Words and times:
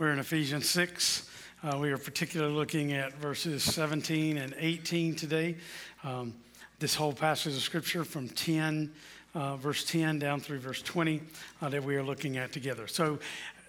We're 0.00 0.12
in 0.12 0.18
Ephesians 0.18 0.66
6. 0.70 1.28
Uh, 1.62 1.76
we 1.78 1.92
are 1.92 1.98
particularly 1.98 2.54
looking 2.54 2.94
at 2.94 3.12
verses 3.18 3.62
17 3.62 4.38
and 4.38 4.54
18 4.58 5.14
today. 5.14 5.58
Um, 6.02 6.32
this 6.78 6.94
whole 6.94 7.12
passage 7.12 7.54
of 7.54 7.60
scripture 7.60 8.02
from 8.02 8.30
10, 8.30 8.90
uh, 9.34 9.56
verse 9.56 9.84
10 9.84 10.18
down 10.18 10.40
through 10.40 10.60
verse 10.60 10.80
20 10.80 11.20
uh, 11.60 11.68
that 11.68 11.84
we 11.84 11.96
are 11.96 12.02
looking 12.02 12.38
at 12.38 12.50
together. 12.50 12.86
So 12.86 13.18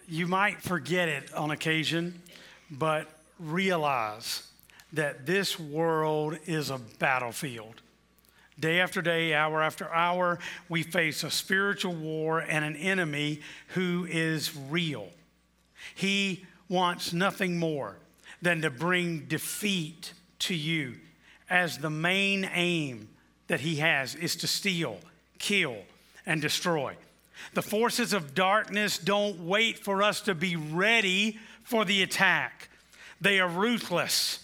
you 0.07 0.25
might 0.25 0.61
forget 0.61 1.09
it 1.09 1.33
on 1.33 1.51
occasion, 1.51 2.21
but 2.69 3.09
realize 3.37 4.47
that 4.93 5.25
this 5.25 5.59
world 5.59 6.37
is 6.45 6.69
a 6.69 6.77
battlefield. 6.97 7.81
Day 8.57 8.79
after 8.79 9.01
day, 9.01 9.33
hour 9.33 9.61
after 9.61 9.93
hour, 9.93 10.39
we 10.69 10.81
face 10.81 11.25
a 11.25 11.29
spiritual 11.29 11.93
war 11.93 12.39
and 12.39 12.63
an 12.63 12.77
enemy 12.77 13.41
who 13.73 14.07
is 14.09 14.55
real. 14.69 15.09
He 15.95 16.45
wants 16.69 17.13
nothing 17.13 17.57
more 17.57 17.97
than 18.41 18.61
to 18.61 18.69
bring 18.69 19.25
defeat 19.25 20.13
to 20.39 20.55
you 20.55 20.95
as 21.49 21.77
the 21.77 21.89
main 21.89 22.49
aim 22.53 23.09
that 23.47 23.59
he 23.59 23.75
has 23.77 24.15
is 24.15 24.35
to 24.37 24.47
steal, 24.47 24.99
kill, 25.37 25.75
and 26.25 26.41
destroy. 26.41 26.95
The 27.53 27.61
forces 27.61 28.13
of 28.13 28.33
darkness 28.33 28.97
don't 28.97 29.45
wait 29.45 29.79
for 29.79 30.01
us 30.01 30.21
to 30.21 30.35
be 30.35 30.55
ready 30.55 31.39
for 31.63 31.83
the 31.83 32.01
attack. 32.01 32.69
They 33.19 33.39
are 33.39 33.49
ruthless, 33.49 34.39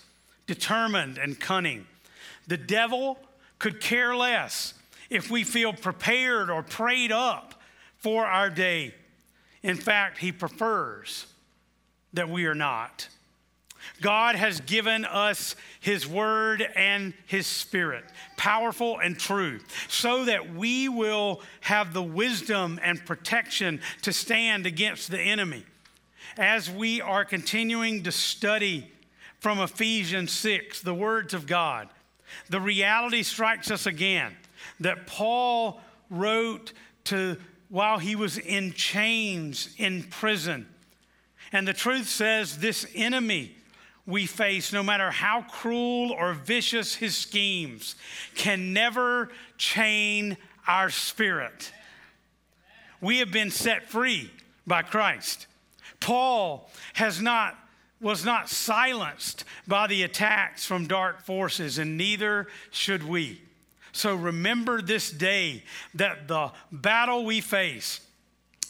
determined, 0.45 1.17
and 1.17 1.39
cunning. 1.39 1.87
The 2.47 2.57
devil 2.57 3.17
could 3.59 3.81
care 3.81 4.15
less 4.15 4.73
if 5.09 5.31
we 5.31 5.43
feel 5.43 5.73
prepared 5.73 6.49
or 6.49 6.63
prayed 6.63 7.11
up 7.11 7.53
for 7.97 8.25
our 8.25 8.49
day. 8.49 8.93
In 9.67 9.75
fact, 9.75 10.19
he 10.19 10.31
prefers 10.31 11.25
that 12.13 12.29
we 12.29 12.45
are 12.45 12.55
not. 12.55 13.09
God 14.01 14.35
has 14.35 14.61
given 14.61 15.03
us 15.03 15.57
His 15.81 16.07
Word 16.07 16.61
and 16.73 17.13
His 17.25 17.47
Spirit, 17.47 18.05
powerful 18.37 18.97
and 18.99 19.19
true, 19.19 19.59
so 19.89 20.23
that 20.23 20.55
we 20.55 20.87
will 20.87 21.41
have 21.59 21.91
the 21.91 22.01
wisdom 22.01 22.79
and 22.81 23.05
protection 23.05 23.81
to 24.03 24.13
stand 24.13 24.65
against 24.65 25.11
the 25.11 25.19
enemy. 25.19 25.65
As 26.37 26.71
we 26.71 27.01
are 27.01 27.25
continuing 27.25 28.03
to 28.03 28.11
study 28.11 28.89
from 29.41 29.59
Ephesians 29.59 30.31
6, 30.31 30.79
the 30.79 30.93
words 30.93 31.33
of 31.33 31.45
God, 31.45 31.89
the 32.49 32.61
reality 32.61 33.21
strikes 33.21 33.69
us 33.69 33.85
again 33.85 34.33
that 34.79 35.07
Paul 35.07 35.81
wrote 36.09 36.71
to 37.05 37.37
while 37.69 37.99
he 37.99 38.15
was 38.15 38.37
in 38.37 38.73
chains 38.73 39.69
in 39.77 40.03
prison. 40.03 40.67
And 41.51 41.67
the 41.67 41.73
truth 41.73 42.07
says 42.07 42.57
this 42.59 42.85
enemy 42.95 43.55
we 44.05 44.25
face, 44.25 44.71
no 44.71 44.81
matter 44.81 45.11
how 45.11 45.41
cruel 45.41 46.11
or 46.11 46.31
vicious 46.33 46.95
his 46.95 47.15
schemes, 47.15 47.95
can 48.35 48.71
never 48.71 49.29
chain 49.57 50.37
our 50.65 50.89
spirit. 50.89 51.73
We 53.01 53.17
have 53.17 53.31
been 53.31 53.51
set 53.51 53.89
free 53.89 54.31
by 54.65 54.83
Christ. 54.83 55.47
Paul 55.99 56.69
has 56.93 57.21
not 57.21 57.57
was 57.99 58.23
not 58.23 58.47
silenced 58.47 59.43
by 59.67 59.87
the 59.87 60.03
attacks 60.03 60.63
from 60.63 60.85
dark 60.85 61.25
forces, 61.25 61.79
and 61.79 61.97
neither 61.97 62.47
should 62.69 63.03
we. 63.03 63.41
So 63.97 64.13
remember 64.13 64.79
this 64.79 65.09
day 65.09 65.63
that 65.95 66.27
the 66.27 66.51
battle 66.71 67.25
we 67.25 67.41
face 67.41 67.99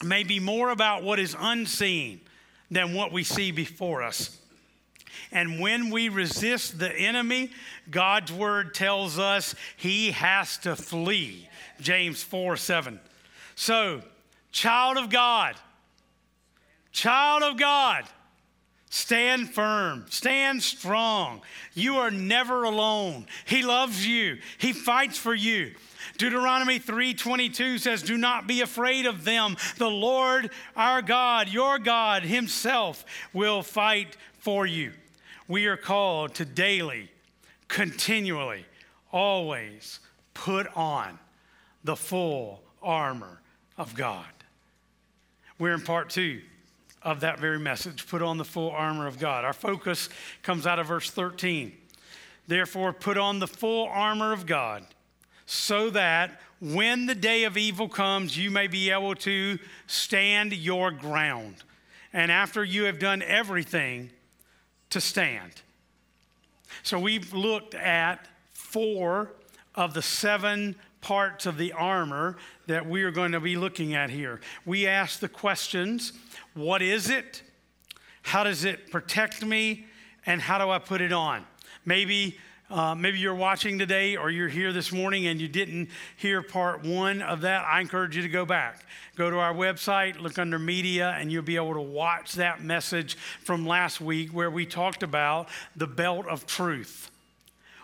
may 0.01 0.23
be 0.23 0.39
more 0.39 0.69
about 0.69 1.03
what 1.03 1.19
is 1.19 1.35
unseen 1.37 2.21
than 2.71 2.93
what 2.93 3.11
we 3.11 3.25
see 3.25 3.51
before 3.51 4.03
us. 4.03 4.39
And 5.29 5.59
when 5.59 5.89
we 5.89 6.07
resist 6.07 6.79
the 6.79 6.89
enemy, 6.95 7.51
God's 7.91 8.31
word 8.31 8.73
tells 8.73 9.19
us 9.19 9.53
he 9.75 10.11
has 10.11 10.57
to 10.59 10.77
flee. 10.77 11.49
James 11.81 12.23
4 12.23 12.55
7. 12.55 12.97
So, 13.55 14.01
child 14.53 14.95
of 14.95 15.09
God, 15.09 15.55
child 16.93 17.43
of 17.43 17.57
God, 17.57 18.05
Stand 18.89 19.53
firm, 19.53 20.05
stand 20.09 20.63
strong. 20.63 21.41
You 21.73 21.97
are 21.97 22.11
never 22.11 22.63
alone. 22.63 23.27
He 23.45 23.61
loves 23.61 24.07
you. 24.07 24.39
He 24.57 24.71
fights 24.71 25.17
for 25.17 25.35
you. 25.35 25.75
Deuteronomy 26.17 26.79
3:22 26.79 27.79
says, 27.79 28.01
"Do 28.01 28.17
not 28.17 28.47
be 28.47 28.61
afraid 28.61 29.05
of 29.05 29.25
them. 29.25 29.57
The 29.75 29.89
Lord 29.89 30.51
our 30.75 31.01
God, 31.01 31.49
your 31.49 31.79
God 31.79 32.23
himself 32.23 33.03
will 33.33 33.61
fight 33.61 34.15
for 34.39 34.65
you." 34.65 34.93
We 35.49 35.65
are 35.65 35.77
called 35.77 36.33
to 36.35 36.45
daily, 36.45 37.11
continually, 37.67 38.65
always 39.11 39.99
put 40.33 40.67
on 40.75 41.19
the 41.83 41.95
full 41.97 42.63
armor 42.81 43.41
of 43.77 43.95
God. 43.95 44.25
We're 45.57 45.73
in 45.73 45.81
part 45.81 46.09
2 46.09 46.41
of 47.03 47.21
that 47.21 47.39
very 47.39 47.59
message. 47.59 48.07
Put 48.07 48.21
on 48.21 48.37
the 48.37 48.45
full 48.45 48.71
armor 48.71 49.07
of 49.07 49.19
God. 49.19 49.45
Our 49.45 49.53
focus 49.53 50.09
comes 50.43 50.67
out 50.67 50.79
of 50.79 50.87
verse 50.87 51.09
13. 51.09 51.71
Therefore, 52.47 52.93
put 52.93 53.17
on 53.17 53.39
the 53.39 53.47
full 53.47 53.87
armor 53.87 54.33
of 54.33 54.45
God 54.45 54.85
so 55.45 55.89
that 55.91 56.41
when 56.59 57.05
the 57.05 57.15
day 57.15 57.43
of 57.43 57.57
evil 57.57 57.87
comes, 57.87 58.37
you 58.37 58.49
may 58.49 58.67
be 58.67 58.89
able 58.89 59.15
to 59.15 59.59
stand 59.85 60.53
your 60.53 60.91
ground. 60.91 61.55
And 62.13 62.31
after 62.31 62.63
you 62.63 62.85
have 62.85 62.99
done 62.99 63.21
everything, 63.21 64.11
to 64.89 65.01
stand. 65.01 65.61
So 66.83 66.99
we've 66.99 67.33
looked 67.33 67.75
at 67.75 68.27
four 68.53 69.31
of 69.75 69.93
the 69.93 70.01
seven 70.01 70.75
parts 71.01 71.45
of 71.45 71.57
the 71.57 71.73
armor 71.73 72.37
that 72.67 72.87
we 72.87 73.03
are 73.03 73.11
going 73.11 73.31
to 73.31 73.39
be 73.39 73.55
looking 73.55 73.93
at 73.93 74.09
here. 74.09 74.39
We 74.65 74.87
ask 74.87 75.19
the 75.19 75.29
questions 75.29 76.13
what 76.53 76.81
is 76.81 77.09
it? 77.09 77.43
How 78.23 78.43
does 78.43 78.65
it 78.65 78.91
protect 78.91 79.45
me? 79.45 79.85
And 80.25 80.41
how 80.41 80.57
do 80.57 80.69
I 80.69 80.79
put 80.79 81.01
it 81.01 81.13
on? 81.13 81.45
Maybe. 81.85 82.37
Uh, 82.69 82.93
maybe 82.93 83.17
you're 83.17 83.33
watching 83.33 83.79
today 83.79 84.17
or 84.17 84.29
you're 84.29 84.49
here 84.49 84.73
this 84.73 84.91
morning 84.91 85.27
and 85.27 85.39
you 85.39 85.47
didn't 85.47 85.87
hear 86.17 86.41
part 86.41 86.83
one 86.83 87.21
of 87.21 87.39
that. 87.39 87.63
I 87.63 87.79
encourage 87.79 88.17
you 88.17 88.21
to 88.23 88.27
go 88.27 88.45
back. 88.45 88.85
Go 89.15 89.29
to 89.29 89.37
our 89.37 89.53
website, 89.53 90.19
look 90.19 90.37
under 90.37 90.59
media, 90.59 91.15
and 91.17 91.31
you'll 91.31 91.43
be 91.43 91.55
able 91.55 91.75
to 91.75 91.79
watch 91.79 92.33
that 92.33 92.61
message 92.61 93.15
from 93.41 93.65
last 93.65 94.01
week 94.01 94.31
where 94.33 94.51
we 94.51 94.65
talked 94.65 95.01
about 95.01 95.47
the 95.77 95.87
belt 95.87 96.27
of 96.27 96.45
truth. 96.45 97.09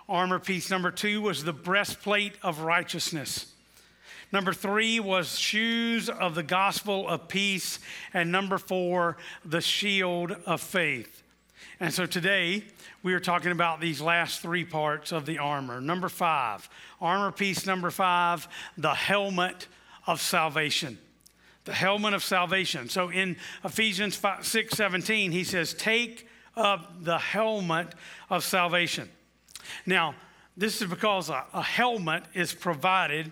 Armor 0.10 0.40
piece 0.40 0.70
number 0.70 0.92
two 0.92 1.22
was 1.22 1.44
the 1.44 1.54
breastplate 1.54 2.34
of 2.44 2.60
righteousness. 2.60 3.54
Number 4.34 4.52
three 4.52 5.00
was 5.00 5.38
shoes 5.38 6.10
of 6.10 6.34
the 6.34 6.44
gospel 6.44 7.08
of 7.08 7.28
peace. 7.28 7.80
And 8.14 8.32
number 8.32 8.58
four, 8.58 9.18
the 9.46 9.62
shield 9.62 10.32
of 10.46 10.60
faith. 10.60 11.22
And 11.80 11.94
so 11.94 12.06
today, 12.06 12.64
we 13.04 13.14
are 13.14 13.20
talking 13.20 13.52
about 13.52 13.80
these 13.80 14.02
last 14.02 14.42
three 14.42 14.66
parts 14.66 15.12
of 15.12 15.26
the 15.26 15.38
armor. 15.38 15.80
Number 15.80 16.10
five, 16.10 16.68
armor 17.00 17.32
piece 17.32 17.66
number 17.66 17.92
five, 17.92 18.48
the 18.78 18.94
helmet 18.94 19.68
of 20.08 20.20
salvation. 20.20 20.98
The 21.66 21.74
helmet 21.74 22.14
of 22.14 22.24
salvation. 22.24 22.90
So 22.90 23.10
in 23.10 23.38
Ephesians 23.64 24.16
5, 24.16 24.46
6 24.46 24.74
17, 24.76 25.32
he 25.32 25.44
says, 25.44 25.74
Take 25.74 26.28
up 26.58 27.04
the 27.04 27.18
helmet 27.20 27.94
of 28.30 28.44
salvation. 28.44 29.10
Now, 29.86 30.16
this 30.56 30.82
is 30.82 30.90
because 30.90 31.30
a, 31.30 31.44
a 31.54 31.62
helmet 31.62 32.24
is 32.34 32.54
provided 32.54 33.32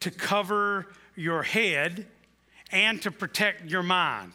to 0.00 0.10
cover 0.10 0.88
your 1.16 1.42
head 1.42 2.06
and 2.70 3.00
to 3.02 3.10
protect 3.10 3.70
your 3.70 3.82
mind. 3.82 4.32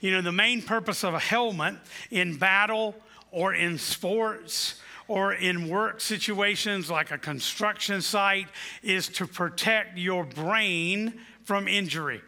You 0.00 0.12
know, 0.12 0.22
the 0.22 0.32
main 0.32 0.62
purpose 0.62 1.02
of 1.04 1.14
a 1.14 1.18
helmet 1.18 1.74
in 2.10 2.36
battle 2.36 2.94
or 3.30 3.54
in 3.54 3.78
sports 3.78 4.80
or 5.08 5.32
in 5.32 5.68
work 5.68 6.00
situations 6.00 6.90
like 6.90 7.10
a 7.10 7.18
construction 7.18 8.00
site 8.00 8.46
is 8.82 9.08
to 9.08 9.26
protect 9.26 9.98
your 9.98 10.24
brain 10.24 11.20
from 11.44 11.66
injury. 11.66 12.20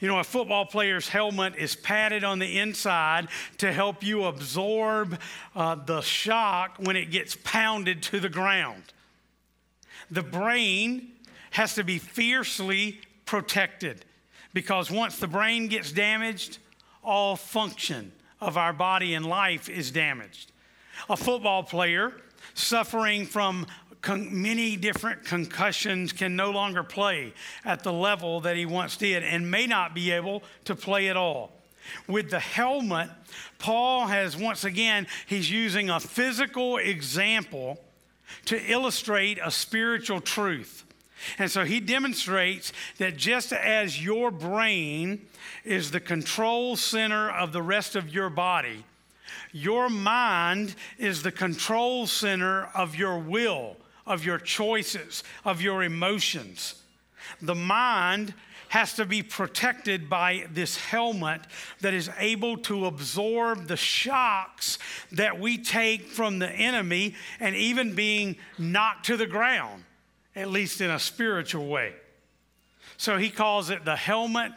You 0.00 0.08
know, 0.08 0.18
a 0.18 0.24
football 0.24 0.66
player's 0.66 1.08
helmet 1.08 1.54
is 1.56 1.74
padded 1.74 2.24
on 2.24 2.38
the 2.38 2.58
inside 2.58 3.28
to 3.58 3.72
help 3.72 4.02
you 4.02 4.24
absorb 4.24 5.18
uh, 5.54 5.74
the 5.74 6.00
shock 6.00 6.76
when 6.78 6.96
it 6.96 7.10
gets 7.10 7.36
pounded 7.42 8.02
to 8.04 8.20
the 8.20 8.28
ground. 8.28 8.82
The 10.10 10.22
brain 10.22 11.12
has 11.50 11.74
to 11.74 11.84
be 11.84 11.98
fiercely 11.98 13.00
protected 13.24 14.04
because 14.54 14.90
once 14.90 15.18
the 15.18 15.26
brain 15.26 15.68
gets 15.68 15.92
damaged, 15.92 16.58
all 17.02 17.36
function 17.36 18.12
of 18.40 18.56
our 18.56 18.72
body 18.72 19.14
and 19.14 19.26
life 19.26 19.68
is 19.68 19.90
damaged. 19.90 20.52
A 21.10 21.16
football 21.16 21.62
player 21.62 22.12
suffering 22.54 23.26
from 23.26 23.66
con- 24.00 24.42
many 24.42 24.76
different 24.76 25.24
concussions 25.24 26.12
can 26.12 26.36
no 26.36 26.50
longer 26.50 26.82
play 26.82 27.32
at 27.64 27.82
the 27.82 27.92
level 27.92 28.40
that 28.40 28.56
he 28.56 28.66
once 28.66 28.96
did 28.96 29.22
and 29.22 29.50
may 29.50 29.66
not 29.66 29.94
be 29.94 30.10
able 30.10 30.42
to 30.64 30.74
play 30.74 31.08
at 31.08 31.16
all. 31.16 31.52
With 32.06 32.30
the 32.30 32.40
helmet, 32.40 33.08
Paul 33.58 34.06
has 34.06 34.36
once 34.36 34.64
again, 34.64 35.06
he's 35.26 35.50
using 35.50 35.90
a 35.90 36.00
physical 36.00 36.76
example 36.76 37.78
to 38.46 38.60
illustrate 38.70 39.38
a 39.42 39.50
spiritual 39.50 40.20
truth. 40.20 40.84
And 41.38 41.50
so 41.50 41.64
he 41.64 41.80
demonstrates 41.80 42.72
that 42.98 43.16
just 43.16 43.52
as 43.52 44.02
your 44.02 44.30
brain 44.30 45.26
is 45.64 45.90
the 45.90 46.00
control 46.00 46.76
center 46.76 47.30
of 47.30 47.52
the 47.52 47.62
rest 47.62 47.96
of 47.96 48.12
your 48.12 48.30
body, 48.30 48.84
your 49.52 49.88
mind 49.88 50.74
is 50.98 51.22
the 51.22 51.32
control 51.32 52.06
center 52.06 52.68
of 52.74 52.94
your 52.94 53.18
will, 53.18 53.76
of 54.08 54.24
your 54.24 54.38
choices, 54.38 55.22
of 55.44 55.60
your 55.62 55.84
emotions. 55.84 56.82
The 57.40 57.54
mind 57.54 58.34
has 58.68 58.94
to 58.94 59.04
be 59.04 59.22
protected 59.22 60.10
by 60.10 60.46
this 60.52 60.76
helmet 60.76 61.40
that 61.80 61.94
is 61.94 62.10
able 62.18 62.56
to 62.58 62.86
absorb 62.86 63.66
the 63.66 63.76
shocks 63.76 64.78
that 65.12 65.38
we 65.38 65.56
take 65.58 66.06
from 66.08 66.38
the 66.38 66.50
enemy 66.50 67.14
and 67.40 67.56
even 67.56 67.94
being 67.94 68.36
knocked 68.58 69.06
to 69.06 69.16
the 69.16 69.26
ground, 69.26 69.84
at 70.36 70.50
least 70.50 70.80
in 70.80 70.90
a 70.90 70.98
spiritual 70.98 71.66
way. 71.68 71.94
So 72.96 73.16
he 73.16 73.30
calls 73.30 73.70
it 73.70 73.84
the 73.84 73.96
helmet 73.96 74.52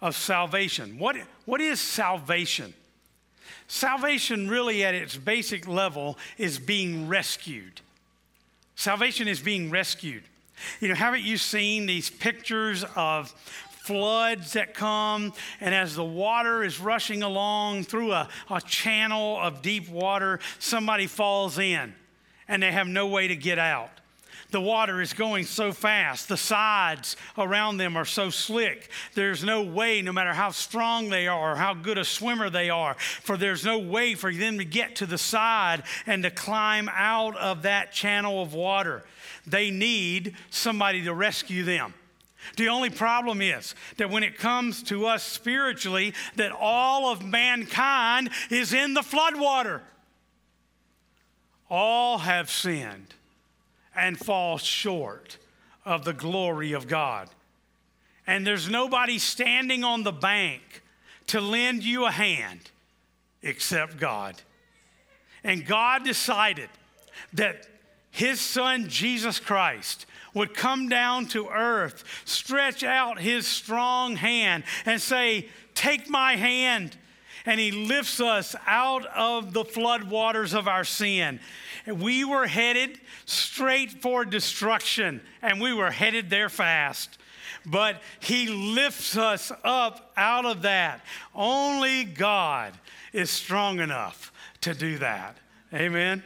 of 0.00 0.16
salvation. 0.16 0.98
What, 0.98 1.16
what 1.44 1.60
is 1.60 1.80
salvation? 1.80 2.74
Salvation, 3.68 4.48
really, 4.48 4.84
at 4.84 4.94
its 4.94 5.16
basic 5.16 5.68
level, 5.68 6.18
is 6.36 6.58
being 6.58 7.06
rescued. 7.06 7.80
Salvation 8.74 9.28
is 9.28 9.40
being 9.40 9.70
rescued. 9.70 10.24
You 10.80 10.88
know, 10.88 10.94
haven't 10.94 11.22
you 11.22 11.36
seen 11.36 11.86
these 11.86 12.10
pictures 12.10 12.84
of 12.96 13.30
floods 13.70 14.52
that 14.52 14.74
come, 14.74 15.32
and 15.60 15.74
as 15.74 15.96
the 15.96 16.04
water 16.04 16.62
is 16.62 16.78
rushing 16.78 17.22
along 17.22 17.84
through 17.84 18.12
a, 18.12 18.28
a 18.50 18.60
channel 18.60 19.38
of 19.40 19.60
deep 19.62 19.88
water, 19.88 20.38
somebody 20.58 21.06
falls 21.06 21.58
in 21.58 21.94
and 22.48 22.62
they 22.62 22.70
have 22.70 22.86
no 22.86 23.06
way 23.06 23.28
to 23.28 23.36
get 23.36 23.58
out? 23.58 23.90
The 24.52 24.60
water 24.60 25.00
is 25.00 25.14
going 25.14 25.46
so 25.46 25.72
fast. 25.72 26.28
The 26.28 26.36
sides 26.36 27.16
around 27.38 27.78
them 27.78 27.96
are 27.96 28.04
so 28.04 28.28
slick. 28.28 28.90
There's 29.14 29.42
no 29.42 29.62
way, 29.62 30.02
no 30.02 30.12
matter 30.12 30.34
how 30.34 30.50
strong 30.50 31.08
they 31.08 31.26
are 31.26 31.52
or 31.52 31.56
how 31.56 31.72
good 31.72 31.96
a 31.96 32.04
swimmer 32.04 32.50
they 32.50 32.68
are, 32.68 32.94
for 32.94 33.38
there's 33.38 33.64
no 33.64 33.78
way 33.78 34.14
for 34.14 34.30
them 34.30 34.58
to 34.58 34.64
get 34.66 34.96
to 34.96 35.06
the 35.06 35.16
side 35.16 35.84
and 36.06 36.22
to 36.22 36.30
climb 36.30 36.90
out 36.92 37.34
of 37.38 37.62
that 37.62 37.92
channel 37.92 38.42
of 38.42 38.52
water. 38.52 39.04
They 39.46 39.70
need 39.70 40.36
somebody 40.50 41.02
to 41.04 41.14
rescue 41.14 41.64
them. 41.64 41.94
The 42.58 42.68
only 42.68 42.90
problem 42.90 43.40
is 43.40 43.74
that 43.96 44.10
when 44.10 44.22
it 44.22 44.36
comes 44.36 44.82
to 44.84 45.06
us 45.06 45.22
spiritually, 45.22 46.12
that 46.36 46.52
all 46.52 47.10
of 47.10 47.24
mankind 47.24 48.28
is 48.50 48.74
in 48.74 48.92
the 48.92 49.00
floodwater. 49.00 49.80
All 51.70 52.18
have 52.18 52.50
sinned 52.50 53.14
and 53.94 54.18
fall 54.18 54.58
short 54.58 55.38
of 55.84 56.04
the 56.04 56.12
glory 56.12 56.72
of 56.72 56.88
God. 56.88 57.28
And 58.26 58.46
there's 58.46 58.68
nobody 58.68 59.18
standing 59.18 59.84
on 59.84 60.02
the 60.02 60.12
bank 60.12 60.82
to 61.28 61.40
lend 61.40 61.82
you 61.82 62.06
a 62.06 62.10
hand 62.10 62.70
except 63.42 63.98
God. 63.98 64.40
And 65.44 65.66
God 65.66 66.04
decided 66.04 66.68
that 67.32 67.66
his 68.10 68.40
son 68.40 68.88
Jesus 68.88 69.40
Christ 69.40 70.06
would 70.34 70.54
come 70.54 70.88
down 70.88 71.26
to 71.26 71.48
earth, 71.48 72.04
stretch 72.24 72.84
out 72.84 73.18
his 73.18 73.46
strong 73.46 74.16
hand, 74.16 74.64
and 74.86 75.00
say, 75.00 75.48
Take 75.74 76.08
my 76.08 76.36
hand. 76.36 76.96
And 77.44 77.58
he 77.58 77.72
lifts 77.72 78.20
us 78.20 78.54
out 78.66 79.04
of 79.06 79.52
the 79.52 79.64
floodwaters 79.64 80.56
of 80.56 80.68
our 80.68 80.84
sin. 80.84 81.40
We 81.86 82.24
were 82.24 82.46
headed 82.46 83.00
straight 83.26 83.90
for 83.90 84.24
destruction, 84.24 85.20
and 85.40 85.60
we 85.60 85.72
were 85.72 85.90
headed 85.90 86.30
there 86.30 86.48
fast. 86.48 87.18
But 87.64 88.02
he 88.20 88.48
lifts 88.48 89.16
us 89.16 89.52
up 89.62 90.12
out 90.16 90.44
of 90.46 90.62
that. 90.62 91.04
Only 91.34 92.04
God 92.04 92.72
is 93.12 93.30
strong 93.30 93.80
enough 93.80 94.32
to 94.62 94.74
do 94.74 94.98
that. 94.98 95.36
Amen. 95.72 96.24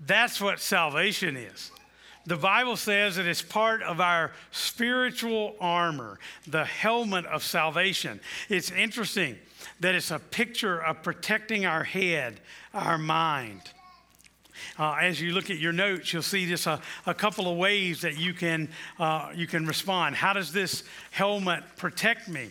That's 0.00 0.40
what 0.40 0.60
salvation 0.60 1.36
is. 1.36 1.70
The 2.26 2.36
Bible 2.36 2.76
says 2.76 3.16
that 3.16 3.26
it's 3.26 3.42
part 3.42 3.82
of 3.82 4.00
our 4.00 4.32
spiritual 4.50 5.56
armor, 5.60 6.18
the 6.46 6.64
helmet 6.64 7.26
of 7.26 7.42
salvation. 7.42 8.20
It's 8.48 8.70
interesting 8.70 9.38
that 9.80 9.94
it's 9.94 10.10
a 10.10 10.18
picture 10.18 10.78
of 10.78 11.02
protecting 11.02 11.64
our 11.64 11.84
head, 11.84 12.40
our 12.74 12.98
mind. 12.98 13.62
Uh, 14.78 14.96
as 15.00 15.20
you 15.20 15.32
look 15.32 15.50
at 15.50 15.58
your 15.58 15.72
notes, 15.72 16.12
you'll 16.12 16.22
see 16.22 16.46
just 16.46 16.66
a, 16.66 16.80
a 17.06 17.14
couple 17.14 17.50
of 17.50 17.58
ways 17.58 18.00
that 18.00 18.18
you 18.18 18.32
can, 18.32 18.68
uh, 18.98 19.30
you 19.34 19.46
can 19.46 19.66
respond. 19.66 20.16
How 20.16 20.32
does 20.32 20.52
this 20.52 20.84
helmet 21.10 21.64
protect 21.76 22.28
me? 22.28 22.50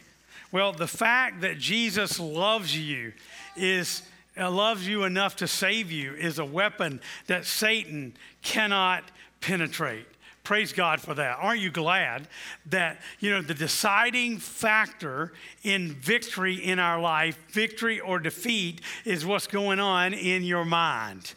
Well, 0.51 0.73
the 0.73 0.87
fact 0.87 1.41
that 1.41 1.57
Jesus 1.57 2.19
loves 2.19 2.75
you 2.75 3.13
is 3.55 4.03
uh, 4.39 4.49
loves 4.49 4.87
you 4.87 5.03
enough 5.03 5.35
to 5.37 5.47
save 5.47 5.91
you 5.91 6.13
is 6.13 6.39
a 6.39 6.45
weapon 6.45 7.01
that 7.27 7.45
Satan 7.45 8.13
cannot 8.41 9.03
penetrate. 9.41 10.05
Praise 10.43 10.73
God 10.73 10.99
for 11.01 11.13
that. 11.13 11.37
Aren't 11.39 11.61
you 11.61 11.69
glad 11.69 12.27
that, 12.67 12.99
you 13.19 13.29
know, 13.29 13.41
the 13.41 13.53
deciding 13.53 14.37
factor 14.37 15.33
in 15.63 15.93
victory 15.93 16.55
in 16.55 16.79
our 16.79 16.99
life, 16.99 17.37
victory 17.49 17.99
or 17.99 18.17
defeat, 18.17 18.81
is 19.05 19.25
what's 19.25 19.45
going 19.45 19.79
on 19.79 20.13
in 20.13 20.43
your 20.43 20.65
mind, 20.65 21.33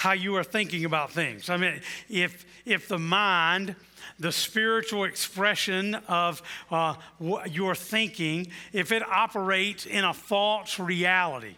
how 0.00 0.12
you 0.12 0.34
are 0.36 0.44
thinking 0.44 0.86
about 0.86 1.10
things. 1.10 1.50
I 1.50 1.58
mean, 1.58 1.78
if, 2.08 2.46
if 2.64 2.88
the 2.88 2.98
mind, 2.98 3.76
the 4.18 4.32
spiritual 4.32 5.04
expression 5.04 5.94
of 6.08 6.40
uh, 6.70 6.94
what 7.18 7.52
your 7.52 7.74
thinking, 7.74 8.46
if 8.72 8.92
it 8.92 9.02
operates 9.06 9.84
in 9.84 10.04
a 10.04 10.14
false 10.14 10.78
reality, 10.78 11.54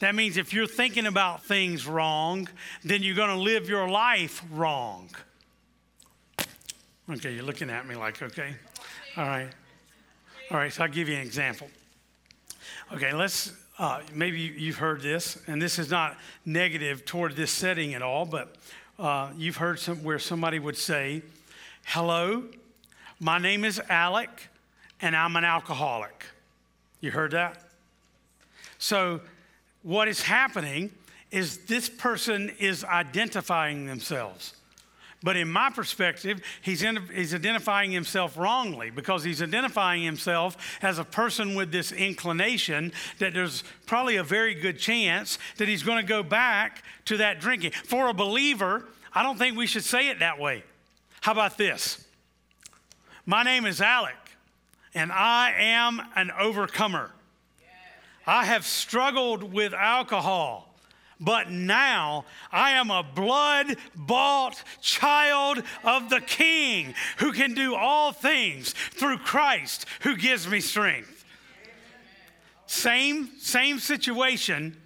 that 0.00 0.14
means 0.14 0.36
if 0.36 0.52
you're 0.52 0.66
thinking 0.66 1.06
about 1.06 1.44
things 1.44 1.86
wrong, 1.86 2.46
then 2.84 3.02
you're 3.02 3.16
going 3.16 3.34
to 3.34 3.42
live 3.42 3.70
your 3.70 3.88
life 3.88 4.44
wrong. 4.52 5.08
Okay, 7.10 7.32
you're 7.32 7.42
looking 7.42 7.70
at 7.70 7.88
me 7.88 7.94
like, 7.94 8.20
okay. 8.20 8.52
All 9.16 9.24
right. 9.24 9.48
All 10.50 10.58
right, 10.58 10.70
so 10.70 10.82
I'll 10.82 10.90
give 10.90 11.08
you 11.08 11.14
an 11.14 11.22
example. 11.22 11.70
Okay, 12.92 13.14
let's, 13.14 13.54
uh, 13.78 14.00
maybe 14.12 14.40
you've 14.40 14.78
heard 14.78 15.00
this, 15.00 15.38
and 15.46 15.62
this 15.62 15.78
is 15.78 15.90
not 15.90 16.16
negative 16.44 17.04
toward 17.04 17.36
this 17.36 17.50
setting 17.50 17.94
at 17.94 18.02
all, 18.02 18.26
but 18.26 18.56
uh, 18.98 19.30
you've 19.36 19.56
heard 19.56 19.78
some, 19.78 20.02
where 20.02 20.18
somebody 20.18 20.58
would 20.58 20.76
say, 20.76 21.22
Hello, 21.86 22.44
my 23.20 23.38
name 23.38 23.64
is 23.64 23.80
Alec, 23.88 24.48
and 25.00 25.14
I'm 25.14 25.36
an 25.36 25.44
alcoholic. 25.44 26.26
You 27.00 27.12
heard 27.12 27.30
that? 27.30 27.62
So 28.78 29.20
what 29.82 30.08
is 30.08 30.22
happening 30.22 30.90
is 31.30 31.58
this 31.66 31.88
person 31.88 32.50
is 32.58 32.84
identifying 32.84 33.86
themselves. 33.86 34.54
But 35.22 35.36
in 35.36 35.50
my 35.50 35.70
perspective, 35.70 36.40
he's, 36.62 36.82
in, 36.82 37.00
he's 37.12 37.34
identifying 37.34 37.90
himself 37.90 38.36
wrongly 38.36 38.90
because 38.90 39.24
he's 39.24 39.42
identifying 39.42 40.04
himself 40.04 40.56
as 40.80 41.00
a 41.00 41.04
person 41.04 41.56
with 41.56 41.72
this 41.72 41.90
inclination 41.90 42.92
that 43.18 43.34
there's 43.34 43.64
probably 43.86 44.16
a 44.16 44.22
very 44.22 44.54
good 44.54 44.78
chance 44.78 45.38
that 45.56 45.66
he's 45.66 45.82
going 45.82 46.00
to 46.00 46.06
go 46.06 46.22
back 46.22 46.84
to 47.06 47.16
that 47.16 47.40
drinking. 47.40 47.72
For 47.72 48.08
a 48.08 48.14
believer, 48.14 48.84
I 49.12 49.24
don't 49.24 49.38
think 49.38 49.56
we 49.56 49.66
should 49.66 49.84
say 49.84 50.08
it 50.08 50.20
that 50.20 50.38
way. 50.38 50.62
How 51.20 51.32
about 51.32 51.58
this? 51.58 52.04
My 53.26 53.42
name 53.42 53.66
is 53.66 53.80
Alec, 53.80 54.14
and 54.94 55.10
I 55.10 55.52
am 55.58 56.00
an 56.14 56.30
overcomer. 56.30 57.10
I 58.24 58.44
have 58.44 58.64
struggled 58.64 59.52
with 59.52 59.74
alcohol, 59.74 60.67
but 61.20 61.50
now 61.50 62.24
I 62.52 62.72
am 62.72 62.90
a 62.90 63.02
blood 63.02 63.76
bought 63.94 64.62
child 64.80 65.62
of 65.84 66.10
the 66.10 66.20
King 66.20 66.94
who 67.18 67.32
can 67.32 67.54
do 67.54 67.74
all 67.74 68.12
things 68.12 68.72
through 68.72 69.18
Christ 69.18 69.86
who 70.02 70.16
gives 70.16 70.48
me 70.48 70.60
strength. 70.60 71.24
Same, 72.66 73.30
same 73.38 73.78
situation, 73.78 74.76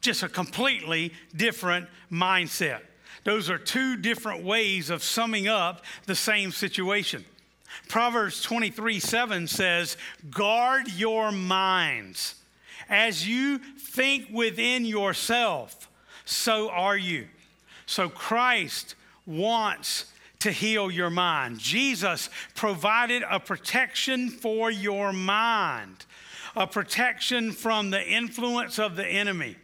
just 0.00 0.22
a 0.22 0.28
completely 0.28 1.12
different 1.34 1.88
mindset. 2.10 2.80
Those 3.24 3.50
are 3.50 3.58
two 3.58 3.96
different 3.96 4.44
ways 4.44 4.88
of 4.88 5.02
summing 5.02 5.48
up 5.48 5.84
the 6.06 6.14
same 6.14 6.52
situation. 6.52 7.24
Proverbs 7.88 8.40
23 8.42 9.00
7 9.00 9.46
says, 9.46 9.96
Guard 10.30 10.90
your 10.92 11.30
minds 11.30 12.36
as 12.88 13.26
you 13.26 13.58
think 13.58 14.28
within 14.32 14.84
yourself, 14.84 15.88
so 16.24 16.70
are 16.70 16.96
you. 16.96 17.26
So 17.86 18.08
Christ 18.08 18.94
wants 19.26 20.06
to 20.40 20.50
heal 20.50 20.90
your 20.90 21.10
mind. 21.10 21.58
Jesus 21.58 22.28
provided 22.54 23.22
a 23.28 23.40
protection 23.40 24.28
for 24.28 24.70
your 24.70 25.12
mind. 25.12 26.04
a 26.56 26.66
protection 26.66 27.52
from 27.52 27.90
the 27.90 28.02
influence 28.02 28.78
of 28.78 28.96
the 28.96 29.06
enemy. 29.06 29.56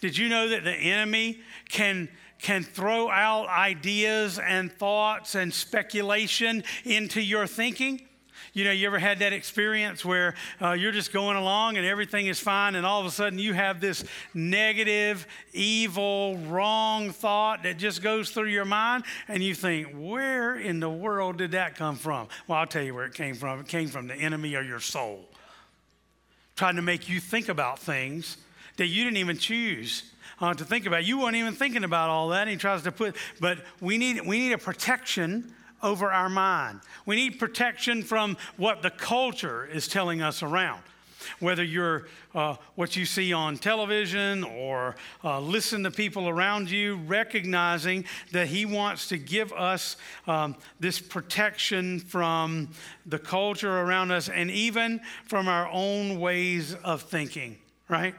Did 0.00 0.16
you 0.16 0.28
know 0.28 0.48
that 0.48 0.64
the 0.64 0.72
enemy 0.72 1.40
can, 1.68 2.08
can 2.40 2.64
throw 2.64 3.10
out 3.10 3.48
ideas 3.48 4.38
and 4.38 4.72
thoughts 4.72 5.34
and 5.34 5.52
speculation 5.52 6.64
into 6.84 7.20
your 7.20 7.46
thinking? 7.46 8.00
You 8.52 8.64
know, 8.64 8.72
you 8.72 8.86
ever 8.86 8.98
had 8.98 9.20
that 9.20 9.32
experience 9.32 10.04
where 10.04 10.34
uh, 10.60 10.72
you're 10.72 10.92
just 10.92 11.12
going 11.12 11.36
along 11.36 11.76
and 11.76 11.86
everything 11.86 12.26
is 12.26 12.40
fine, 12.40 12.74
and 12.74 12.84
all 12.84 13.00
of 13.00 13.06
a 13.06 13.10
sudden 13.10 13.38
you 13.38 13.52
have 13.52 13.80
this 13.80 14.04
negative, 14.34 15.26
evil, 15.52 16.36
wrong 16.48 17.10
thought 17.10 17.62
that 17.62 17.78
just 17.78 18.02
goes 18.02 18.30
through 18.30 18.48
your 18.48 18.64
mind, 18.64 19.04
and 19.28 19.42
you 19.42 19.54
think, 19.54 19.88
where 19.94 20.56
in 20.56 20.80
the 20.80 20.90
world 20.90 21.38
did 21.38 21.52
that 21.52 21.76
come 21.76 21.94
from? 21.94 22.26
Well, 22.48 22.58
I'll 22.58 22.66
tell 22.66 22.82
you 22.82 22.94
where 22.94 23.06
it 23.06 23.14
came 23.14 23.36
from. 23.36 23.60
It 23.60 23.68
came 23.68 23.88
from 23.88 24.08
the 24.08 24.16
enemy 24.16 24.54
of 24.54 24.66
your 24.66 24.80
soul, 24.80 25.28
trying 26.56 26.76
to 26.76 26.82
make 26.82 27.08
you 27.08 27.20
think 27.20 27.48
about 27.48 27.78
things 27.78 28.36
that 28.78 28.86
you 28.86 29.04
didn't 29.04 29.18
even 29.18 29.38
choose. 29.38 30.04
Uh, 30.40 30.54
to 30.54 30.64
think 30.64 30.86
about. 30.86 31.04
You 31.04 31.20
weren't 31.20 31.36
even 31.36 31.52
thinking 31.52 31.84
about 31.84 32.08
all 32.08 32.30
that. 32.30 32.48
he 32.48 32.56
tries 32.56 32.82
to 32.84 32.92
put, 32.92 33.14
but 33.40 33.58
we 33.82 33.98
need 33.98 34.26
we 34.26 34.38
need 34.38 34.52
a 34.52 34.58
protection 34.58 35.52
over 35.82 36.12
our 36.12 36.28
mind. 36.28 36.80
We 37.06 37.16
need 37.16 37.38
protection 37.38 38.02
from 38.02 38.36
what 38.56 38.82
the 38.82 38.90
culture 38.90 39.66
is 39.66 39.88
telling 39.88 40.22
us 40.22 40.42
around. 40.42 40.82
Whether 41.38 41.62
you're 41.62 42.06
uh, 42.34 42.56
what 42.76 42.96
you 42.96 43.04
see 43.04 43.32
on 43.32 43.58
television 43.58 44.42
or 44.42 44.96
uh, 45.22 45.40
listen 45.40 45.82
to 45.82 45.90
people 45.90 46.28
around 46.28 46.70
you, 46.70 46.96
recognizing 47.06 48.04
that 48.32 48.46
He 48.46 48.64
wants 48.64 49.08
to 49.08 49.18
give 49.18 49.52
us 49.52 49.96
um, 50.26 50.56
this 50.78 50.98
protection 50.98 52.00
from 52.00 52.68
the 53.04 53.18
culture 53.18 53.80
around 53.80 54.12
us 54.12 54.28
and 54.28 54.50
even 54.50 55.00
from 55.26 55.46
our 55.46 55.68
own 55.68 56.20
ways 56.20 56.74
of 56.74 57.02
thinking, 57.02 57.58
right? 57.88 58.14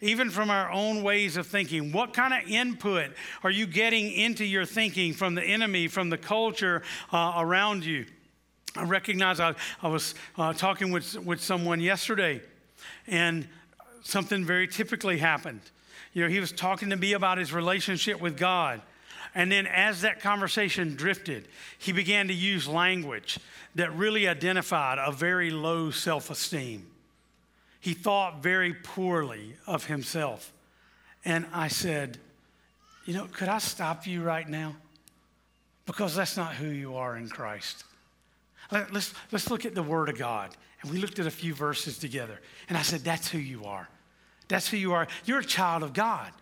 Even 0.00 0.30
from 0.30 0.50
our 0.50 0.70
own 0.70 1.02
ways 1.02 1.36
of 1.36 1.46
thinking. 1.46 1.92
What 1.92 2.14
kind 2.14 2.32
of 2.32 2.48
input 2.48 3.12
are 3.42 3.50
you 3.50 3.66
getting 3.66 4.12
into 4.12 4.44
your 4.44 4.64
thinking 4.64 5.12
from 5.12 5.34
the 5.34 5.42
enemy, 5.42 5.88
from 5.88 6.10
the 6.10 6.18
culture 6.18 6.82
uh, 7.12 7.34
around 7.36 7.84
you? 7.84 8.06
I 8.76 8.84
recognize 8.84 9.40
I, 9.40 9.54
I 9.82 9.88
was 9.88 10.14
uh, 10.36 10.52
talking 10.52 10.92
with, 10.92 11.18
with 11.24 11.42
someone 11.42 11.80
yesterday, 11.80 12.40
and 13.06 13.48
something 14.02 14.44
very 14.44 14.68
typically 14.68 15.18
happened. 15.18 15.62
You 16.12 16.22
know, 16.22 16.28
he 16.28 16.40
was 16.40 16.52
talking 16.52 16.90
to 16.90 16.96
me 16.96 17.12
about 17.14 17.38
his 17.38 17.52
relationship 17.52 18.20
with 18.20 18.36
God. 18.36 18.80
And 19.34 19.52
then, 19.52 19.66
as 19.66 20.02
that 20.02 20.20
conversation 20.20 20.96
drifted, 20.96 21.48
he 21.78 21.92
began 21.92 22.28
to 22.28 22.34
use 22.34 22.66
language 22.66 23.38
that 23.74 23.94
really 23.94 24.26
identified 24.26 24.98
a 24.98 25.12
very 25.12 25.50
low 25.50 25.90
self 25.90 26.30
esteem. 26.30 26.86
He 27.80 27.94
thought 27.94 28.42
very 28.42 28.74
poorly 28.74 29.54
of 29.66 29.86
himself. 29.86 30.52
And 31.24 31.46
I 31.52 31.68
said, 31.68 32.18
You 33.06 33.14
know, 33.14 33.26
could 33.32 33.48
I 33.48 33.58
stop 33.58 34.06
you 34.06 34.22
right 34.22 34.48
now? 34.48 34.76
Because 35.86 36.14
that's 36.14 36.36
not 36.36 36.54
who 36.54 36.68
you 36.68 36.96
are 36.96 37.16
in 37.16 37.28
Christ. 37.28 37.84
Let, 38.70 38.94
us 38.94 39.14
let's 39.32 39.50
look 39.50 39.64
at 39.64 39.74
the 39.74 39.82
Word 39.82 40.08
of 40.08 40.18
God. 40.18 40.54
And 40.82 40.90
we 40.90 40.98
looked 40.98 41.18
at 41.18 41.26
a 41.26 41.30
few 41.30 41.54
verses 41.54 41.98
together. 41.98 42.40
And 42.68 42.76
I 42.76 42.82
said, 42.82 43.00
That's 43.00 43.28
who 43.28 43.38
you 43.38 43.64
are. 43.64 43.88
That's 44.48 44.68
who 44.68 44.76
you 44.76 44.92
are. 44.94 45.06
You're 45.24 45.40
a 45.40 45.44
child 45.44 45.82
of 45.82 45.92
God. 45.92 46.32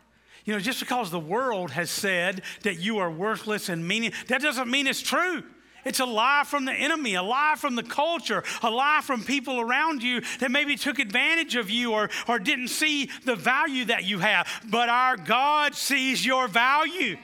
You 0.45 0.55
know, 0.55 0.61
just 0.61 0.79
because 0.79 1.11
the 1.11 1.19
world 1.19 1.73
has 1.73 1.91
said 1.91 2.43
that 2.63 2.79
you 2.79 2.99
are 2.99 3.11
worthless 3.11 3.69
and 3.69 3.87
meaning, 3.87 4.13
that 4.29 4.41
doesn't 4.41 4.71
mean 4.71 4.87
it's 4.87 5.03
true. 5.03 5.43
It's 5.87 6.01
a 6.01 6.05
lie 6.05 6.43
from 6.45 6.65
the 6.65 6.73
enemy, 6.73 7.15
a 7.15 7.23
lie 7.23 7.55
from 7.57 7.77
the 7.77 7.83
culture, 7.85 8.43
a 8.61 8.69
lie 8.69 9.03
from 9.05 9.23
people 9.23 9.61
around 9.61 10.03
you 10.03 10.21
that 10.41 10.51
maybe 10.51 10.75
took 10.75 10.99
advantage 10.99 11.55
of 11.55 11.71
you 11.71 11.93
or, 11.93 12.11
or 12.27 12.41
didn't 12.41 12.69
see 12.69 13.09
the 13.25 13.37
value 13.37 13.85
that 13.85 14.03
you 14.03 14.19
have. 14.19 14.49
But 14.69 14.89
our 14.89 15.17
God 15.17 15.77
sees 15.77 16.27
your 16.27 16.49
value. 16.49 17.17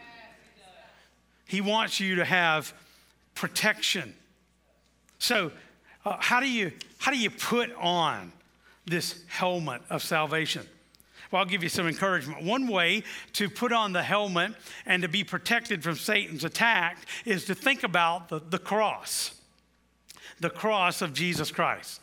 He 1.45 1.61
wants 1.61 1.99
you 1.99 2.15
to 2.15 2.25
have 2.25 2.73
protection. 3.35 4.15
So, 5.19 5.51
uh, 6.05 6.17
how, 6.21 6.39
do 6.39 6.49
you, 6.49 6.71
how 6.99 7.11
do 7.11 7.19
you 7.19 7.31
put 7.31 7.75
on 7.75 8.33
this 8.87 9.25
helmet 9.27 9.83
of 9.91 10.05
salvation? 10.05 10.69
Well, 11.31 11.41
I'll 11.41 11.49
give 11.49 11.63
you 11.63 11.69
some 11.69 11.89
encouragement. 11.89 12.43
One 12.43 12.69
way 12.69 13.05
to 13.35 13.49
put 13.49 13.73
on 13.73 13.93
the 13.93 14.03
helmet 14.03 14.53
and 14.87 15.03
to 15.03 15.09
be 15.09 15.25
protected 15.25 15.83
from 15.83 15.97
Satan's 15.97 16.45
attack 16.45 16.99
is 17.25 17.45
to 17.47 17.55
think 17.55 17.83
about 17.83 18.29
the, 18.29 18.41
the 18.41 18.59
cross, 18.59 19.35
the 20.41 20.51
cross 20.51 21.01
of 21.03 21.15
Jesus 21.15 21.51
Christ. 21.51 22.01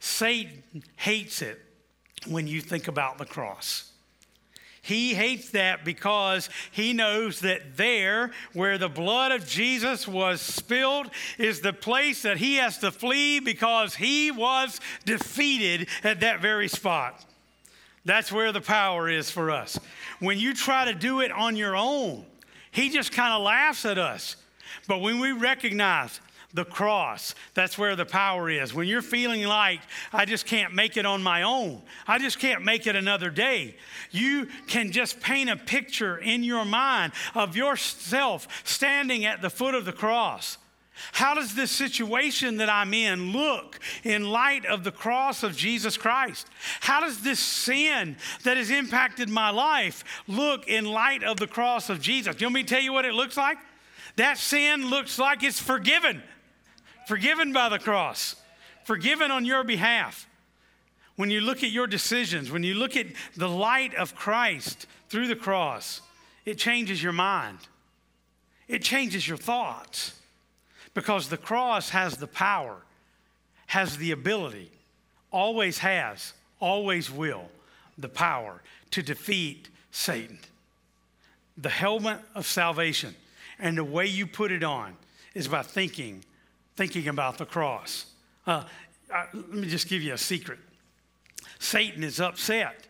Satan 0.00 0.62
hates 0.96 1.42
it 1.42 1.60
when 2.28 2.46
you 2.46 2.60
think 2.60 2.88
about 2.88 3.18
the 3.18 3.24
cross. 3.24 3.92
He 4.82 5.14
hates 5.14 5.50
that 5.50 5.84
because 5.84 6.50
he 6.72 6.92
knows 6.92 7.38
that 7.40 7.76
there, 7.76 8.32
where 8.52 8.78
the 8.78 8.88
blood 8.88 9.30
of 9.30 9.46
Jesus 9.46 10.08
was 10.08 10.40
spilled, 10.40 11.08
is 11.38 11.60
the 11.60 11.72
place 11.72 12.22
that 12.22 12.38
he 12.38 12.56
has 12.56 12.78
to 12.78 12.90
flee 12.90 13.38
because 13.38 13.94
he 13.94 14.32
was 14.32 14.80
defeated 15.04 15.88
at 16.02 16.18
that 16.20 16.40
very 16.40 16.66
spot. 16.66 17.24
That's 18.04 18.32
where 18.32 18.52
the 18.52 18.60
power 18.60 19.08
is 19.08 19.30
for 19.30 19.50
us. 19.50 19.78
When 20.18 20.38
you 20.38 20.54
try 20.54 20.86
to 20.86 20.94
do 20.94 21.20
it 21.20 21.30
on 21.30 21.56
your 21.56 21.76
own, 21.76 22.26
he 22.70 22.90
just 22.90 23.12
kind 23.12 23.32
of 23.32 23.42
laughs 23.42 23.84
at 23.84 23.98
us. 23.98 24.36
But 24.88 25.00
when 25.00 25.20
we 25.20 25.32
recognize 25.32 26.20
the 26.54 26.64
cross, 26.64 27.34
that's 27.54 27.78
where 27.78 27.96
the 27.96 28.04
power 28.04 28.50
is. 28.50 28.74
When 28.74 28.86
you're 28.86 29.02
feeling 29.02 29.44
like, 29.44 29.80
I 30.12 30.24
just 30.24 30.46
can't 30.46 30.74
make 30.74 30.96
it 30.96 31.06
on 31.06 31.22
my 31.22 31.42
own, 31.42 31.82
I 32.06 32.18
just 32.18 32.38
can't 32.38 32.64
make 32.64 32.86
it 32.86 32.96
another 32.96 33.30
day, 33.30 33.76
you 34.10 34.48
can 34.66 34.92
just 34.92 35.20
paint 35.20 35.48
a 35.48 35.56
picture 35.56 36.18
in 36.18 36.44
your 36.44 36.64
mind 36.64 37.12
of 37.34 37.56
yourself 37.56 38.48
standing 38.64 39.24
at 39.24 39.40
the 39.40 39.50
foot 39.50 39.74
of 39.74 39.84
the 39.84 39.92
cross 39.92 40.58
how 41.12 41.34
does 41.34 41.54
this 41.54 41.70
situation 41.70 42.58
that 42.58 42.68
I'm 42.68 42.92
in 42.92 43.32
look 43.32 43.80
in 44.04 44.30
light 44.30 44.66
of 44.66 44.84
the 44.84 44.92
cross 44.92 45.42
of 45.42 45.56
Jesus 45.56 45.96
Christ? 45.96 46.46
How 46.80 47.00
does 47.00 47.22
this 47.22 47.40
sin 47.40 48.16
that 48.44 48.56
has 48.56 48.70
impacted 48.70 49.28
my 49.28 49.50
life 49.50 50.04
look 50.28 50.68
in 50.68 50.84
light 50.84 51.24
of 51.24 51.38
the 51.38 51.46
cross 51.46 51.88
of 51.88 52.00
Jesus? 52.00 52.40
You 52.40 52.46
want 52.46 52.54
me 52.54 52.62
to 52.62 52.68
tell 52.68 52.82
you 52.82 52.92
what 52.92 53.04
it 53.04 53.14
looks 53.14 53.36
like? 53.36 53.58
That 54.16 54.36
sin 54.36 54.90
looks 54.90 55.18
like 55.18 55.42
it's 55.42 55.58
forgiven, 55.58 56.22
forgiven 57.06 57.52
by 57.52 57.70
the 57.70 57.78
cross, 57.78 58.36
forgiven 58.84 59.30
on 59.30 59.44
your 59.44 59.64
behalf. 59.64 60.28
When 61.16 61.30
you 61.30 61.40
look 61.40 61.62
at 61.62 61.70
your 61.70 61.86
decisions, 61.86 62.50
when 62.50 62.62
you 62.62 62.74
look 62.74 62.96
at 62.96 63.06
the 63.36 63.48
light 63.48 63.94
of 63.94 64.14
Christ 64.14 64.86
through 65.08 65.28
the 65.28 65.36
cross, 65.36 66.02
it 66.44 66.58
changes 66.58 67.02
your 67.02 67.12
mind, 67.12 67.58
it 68.68 68.82
changes 68.82 69.26
your 69.26 69.38
thoughts. 69.38 70.18
Because 70.94 71.28
the 71.28 71.36
cross 71.36 71.90
has 71.90 72.16
the 72.16 72.26
power, 72.26 72.76
has 73.66 73.96
the 73.96 74.10
ability, 74.10 74.70
always 75.30 75.78
has, 75.78 76.34
always 76.60 77.10
will, 77.10 77.48
the 77.96 78.08
power 78.08 78.62
to 78.90 79.02
defeat 79.02 79.68
Satan. 79.90 80.38
The 81.56 81.70
helmet 81.70 82.18
of 82.34 82.46
salvation 82.46 83.14
and 83.58 83.78
the 83.78 83.84
way 83.84 84.06
you 84.06 84.26
put 84.26 84.52
it 84.52 84.62
on 84.62 84.96
is 85.34 85.48
by 85.48 85.62
thinking, 85.62 86.24
thinking 86.76 87.08
about 87.08 87.38
the 87.38 87.46
cross. 87.46 88.06
Uh, 88.46 88.64
I, 89.12 89.26
let 89.32 89.52
me 89.52 89.68
just 89.68 89.88
give 89.88 90.02
you 90.02 90.14
a 90.14 90.18
secret. 90.18 90.58
Satan 91.58 92.02
is 92.02 92.20
upset 92.20 92.86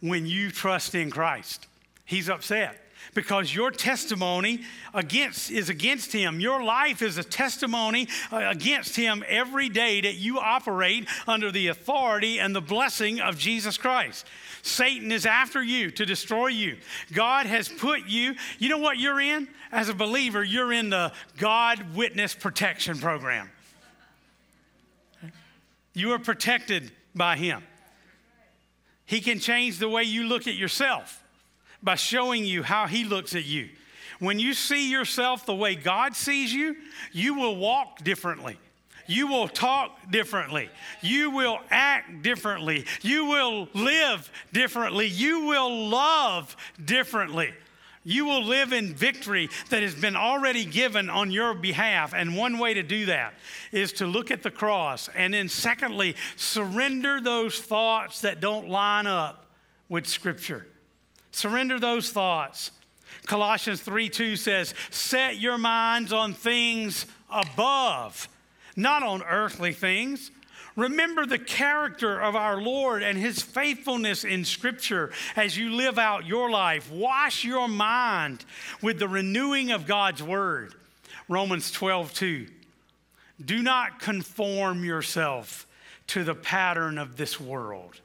when 0.00 0.26
you 0.26 0.50
trust 0.50 0.94
in 0.94 1.10
Christ. 1.10 1.66
He's 2.04 2.28
upset 2.28 2.83
because 3.12 3.54
your 3.54 3.70
testimony 3.70 4.62
against 4.94 5.50
is 5.50 5.68
against 5.68 6.12
him. 6.12 6.40
Your 6.40 6.62
life 6.62 7.02
is 7.02 7.18
a 7.18 7.24
testimony 7.24 8.08
uh, 8.32 8.36
against 8.50 8.96
him 8.96 9.24
every 9.28 9.68
day 9.68 10.00
that 10.00 10.14
you 10.14 10.38
operate 10.38 11.08
under 11.26 11.50
the 11.50 11.68
authority 11.68 12.38
and 12.38 12.54
the 12.54 12.60
blessing 12.60 13.20
of 13.20 13.38
Jesus 13.38 13.76
Christ. 13.76 14.26
Satan 14.62 15.12
is 15.12 15.26
after 15.26 15.62
you 15.62 15.90
to 15.90 16.06
destroy 16.06 16.48
you. 16.48 16.76
God 17.12 17.46
has 17.46 17.68
put 17.68 18.06
you, 18.06 18.34
you 18.58 18.68
know 18.68 18.78
what 18.78 18.98
you're 18.98 19.20
in? 19.20 19.48
As 19.70 19.88
a 19.88 19.94
believer, 19.94 20.42
you're 20.42 20.72
in 20.72 20.90
the 20.90 21.12
God 21.36 21.94
Witness 21.94 22.34
Protection 22.34 22.98
Program. 22.98 23.50
You 25.92 26.12
are 26.12 26.18
protected 26.18 26.92
by 27.14 27.36
him. 27.36 27.62
He 29.06 29.20
can 29.20 29.38
change 29.38 29.78
the 29.78 29.88
way 29.88 30.02
you 30.04 30.24
look 30.24 30.46
at 30.46 30.54
yourself 30.54 31.23
by 31.84 31.94
showing 31.94 32.44
you 32.44 32.62
how 32.62 32.86
He 32.86 33.04
looks 33.04 33.34
at 33.34 33.44
you. 33.44 33.68
When 34.18 34.38
you 34.38 34.54
see 34.54 34.90
yourself 34.90 35.44
the 35.44 35.54
way 35.54 35.74
God 35.74 36.16
sees 36.16 36.52
you, 36.52 36.76
you 37.12 37.34
will 37.34 37.56
walk 37.56 38.02
differently. 38.02 38.58
You 39.06 39.26
will 39.26 39.48
talk 39.48 40.10
differently. 40.10 40.70
You 41.02 41.30
will 41.30 41.58
act 41.70 42.22
differently. 42.22 42.86
You 43.02 43.26
will 43.26 43.68
live 43.74 44.30
differently. 44.52 45.06
You 45.06 45.46
will 45.46 45.88
love 45.88 46.56
differently. 46.82 47.52
You 48.06 48.26
will 48.26 48.44
live 48.44 48.72
in 48.72 48.94
victory 48.94 49.48
that 49.70 49.82
has 49.82 49.94
been 49.94 50.16
already 50.16 50.64
given 50.64 51.08
on 51.08 51.30
your 51.30 51.54
behalf. 51.54 52.12
And 52.14 52.36
one 52.36 52.58
way 52.58 52.74
to 52.74 52.82
do 52.82 53.06
that 53.06 53.34
is 53.72 53.92
to 53.94 54.06
look 54.06 54.30
at 54.30 54.42
the 54.42 54.50
cross. 54.50 55.08
And 55.14 55.32
then, 55.34 55.48
secondly, 55.48 56.16
surrender 56.36 57.20
those 57.20 57.58
thoughts 57.58 58.20
that 58.20 58.40
don't 58.40 58.68
line 58.68 59.06
up 59.06 59.46
with 59.88 60.06
Scripture. 60.06 60.66
Surrender 61.34 61.80
those 61.80 62.12
thoughts. 62.12 62.70
Colossians 63.26 63.80
3 63.80 64.08
2 64.08 64.36
says, 64.36 64.72
Set 64.90 65.36
your 65.36 65.58
minds 65.58 66.12
on 66.12 66.32
things 66.32 67.06
above, 67.28 68.28
not 68.76 69.02
on 69.02 69.20
earthly 69.24 69.72
things. 69.72 70.30
Remember 70.76 71.26
the 71.26 71.38
character 71.38 72.20
of 72.20 72.36
our 72.36 72.62
Lord 72.62 73.02
and 73.02 73.18
his 73.18 73.42
faithfulness 73.42 74.22
in 74.22 74.44
Scripture 74.44 75.10
as 75.34 75.58
you 75.58 75.70
live 75.70 75.98
out 75.98 76.24
your 76.24 76.50
life. 76.50 76.88
Wash 76.92 77.44
your 77.44 77.66
mind 77.66 78.44
with 78.80 79.00
the 79.00 79.08
renewing 79.08 79.72
of 79.72 79.88
God's 79.88 80.22
Word. 80.22 80.72
Romans 81.28 81.72
12, 81.72 82.14
2. 82.14 82.46
Do 83.44 83.60
not 83.60 83.98
conform 83.98 84.84
yourself 84.84 85.66
to 86.08 86.22
the 86.22 86.36
pattern 86.36 86.96
of 86.96 87.16
this 87.16 87.40
world, 87.40 88.00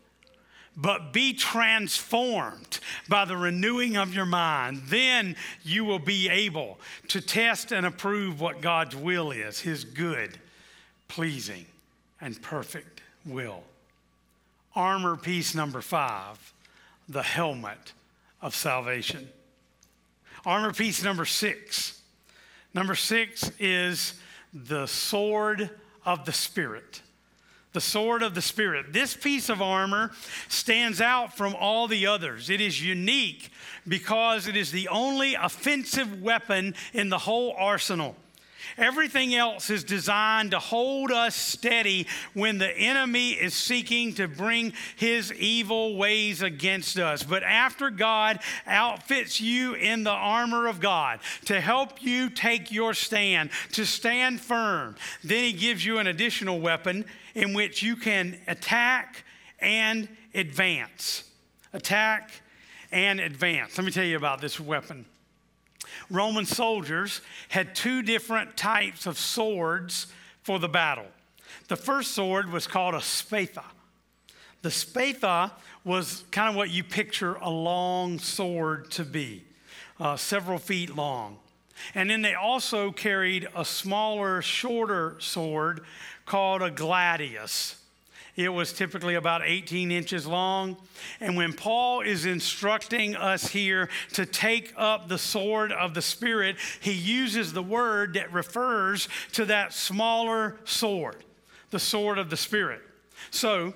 but 0.82 1.12
be 1.12 1.34
transformed 1.34 2.80
by 3.08 3.26
the 3.26 3.36
renewing 3.36 3.98
of 3.98 4.14
your 4.14 4.26
mind. 4.26 4.82
Then 4.86 5.36
you 5.64 5.84
will 5.84 6.00
be 6.00 6.30
able 6.30 6.80
to 7.10 7.20
test 7.20 7.72
and 7.72 7.86
approve 7.86 8.40
what 8.40 8.62
God's 8.62 8.96
will 8.96 9.32
is, 9.32 9.60
his 9.60 9.84
good, 9.84 10.38
pleasing, 11.08 11.66
and 12.22 12.42
perfect 12.42 13.02
will. 13.26 13.64
Armor 14.76 15.18
piece 15.18 15.54
number 15.54 15.82
five, 15.82 16.54
the 17.10 17.24
helmet 17.24 17.94
of 18.42 18.56
salvation. 18.56 19.28
Armor 20.46 20.72
piece 20.72 21.04
number 21.04 21.26
six. 21.26 22.00
Number 22.74 22.96
six 22.96 23.52
is 23.60 24.14
the 24.54 24.86
sword 24.86 25.70
of 26.06 26.26
the 26.26 26.32
Spirit. 26.32 27.02
The 27.74 27.82
sword 27.82 28.24
of 28.24 28.34
the 28.34 28.42
Spirit. 28.42 28.94
This 28.94 29.16
piece 29.16 29.48
of 29.50 29.62
armor 29.62 30.12
stands 30.48 31.02
out 31.02 31.38
from 31.38 31.56
all 31.56 31.88
the 31.88 32.08
others. 32.08 32.50
It 32.50 32.62
is 32.62 32.84
unique 32.84 33.50
because 33.88 34.48
it 34.48 34.58
is 34.58 34.72
the 34.72 34.88
only 34.88 35.36
offensive 35.36 36.22
weapon 36.22 36.74
in 36.94 37.10
the 37.10 37.20
whole 37.20 37.54
arsenal. 37.58 38.16
Everything 38.78 39.36
else 39.36 39.70
is 39.70 39.84
designed 39.84 40.52
to 40.52 40.60
hold 40.60 41.12
us 41.12 41.36
steady 41.36 42.08
when 42.34 42.58
the 42.58 42.72
enemy 42.78 43.32
is 43.32 43.54
seeking 43.54 44.14
to 44.16 44.28
bring 44.28 44.74
his 44.96 45.34
evil 45.34 45.98
ways 45.98 46.42
against 46.42 46.98
us. 46.98 47.24
But 47.24 47.44
after 47.44 47.90
God 47.90 48.40
outfits 48.66 49.42
you 49.42 49.74
in 49.74 50.04
the 50.04 50.12
armor 50.12 50.68
of 50.68 50.80
God 50.80 51.20
to 51.46 51.60
help 51.60 52.02
you 52.02 52.30
take 52.30 52.72
your 52.72 52.94
stand, 52.94 53.50
to 53.74 53.86
stand 53.86 54.42
firm, 54.42 54.96
then 55.24 55.44
he 55.44 55.54
gives 55.54 55.86
you 55.86 55.98
an 55.98 56.08
additional 56.08 56.60
weapon 56.60 57.06
in 57.36 57.54
which 57.54 57.84
you 57.84 57.96
can 57.96 58.40
attack 58.48 59.24
and 59.60 60.08
advance. 60.34 61.24
Attack 61.74 62.32
and 62.92 63.20
advance. 63.20 63.78
Let 63.78 63.86
me 63.86 63.92
tell 63.92 64.06
you 64.06 64.18
about 64.18 64.42
this 64.42 64.60
weapon. 64.60 65.06
Roman 66.10 66.46
soldiers 66.46 67.22
had 67.50 67.76
two 67.76 68.02
different 68.02 68.58
types 68.58 69.06
of 69.06 69.18
swords 69.18 70.08
for 70.44 70.60
the 70.60 70.70
battle. 70.70 71.08
The 71.68 71.76
first 71.76 72.12
sword 72.12 72.52
was 72.52 72.68
called 72.68 72.96
a 72.96 73.00
spatha. 73.00 73.64
The 74.62 74.70
spatha 74.70 75.52
was 75.84 76.24
kind 76.32 76.50
of 76.50 76.56
what 76.56 76.70
you 76.70 76.84
picture 76.84 77.36
a 77.36 77.50
long 77.50 78.20
sword 78.20 78.92
to 78.92 79.06
be, 79.06 79.44
uh, 80.00 80.18
several 80.18 80.58
feet 80.58 80.96
long. 80.96 81.38
And 81.96 82.10
then 82.10 82.22
they 82.22 82.34
also 82.34 82.92
carried 82.92 83.48
a 83.56 83.64
smaller, 83.64 84.42
shorter 84.42 85.16
sword 85.20 85.82
called 86.26 86.62
a 86.62 86.70
gladius. 86.70 87.79
It 88.36 88.50
was 88.50 88.72
typically 88.72 89.16
about 89.16 89.42
18 89.44 89.92
inches 89.92 90.26
long. 90.26 90.78
And 91.20 91.36
when 91.36 91.54
Paul 91.54 92.02
is 92.02 92.26
instructing 92.26 93.16
us 93.16 93.48
here 93.48 93.90
to 94.14 94.26
take 94.26 94.74
up 94.78 95.08
the 95.08 95.18
sword 95.18 95.72
of 95.72 95.94
the 95.94 96.02
Spirit, 96.02 96.58
he 96.80 96.94
uses 96.94 97.54
the 97.54 97.64
word 97.64 98.14
that 98.14 98.32
refers 98.32 99.08
to 99.34 99.46
that 99.46 99.74
smaller 99.74 100.58
sword, 100.64 101.24
the 101.72 101.80
sword 101.80 102.18
of 102.18 102.30
the 102.30 102.38
Spirit. 102.38 102.82
So, 103.32 103.74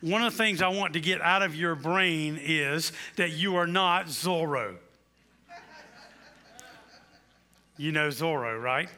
one 0.00 0.24
of 0.24 0.32
the 0.32 0.38
things 0.38 0.60
I 0.60 0.68
want 0.68 0.94
to 0.94 1.00
get 1.00 1.20
out 1.20 1.42
of 1.42 1.54
your 1.54 1.76
brain 1.76 2.38
is 2.42 2.92
that 3.16 3.30
you 3.30 3.54
are 3.54 3.68
not 3.68 4.06
Zorro. 4.06 4.76
You 7.76 7.92
know 7.92 8.08
Zorro, 8.08 8.60
right? 8.60 8.88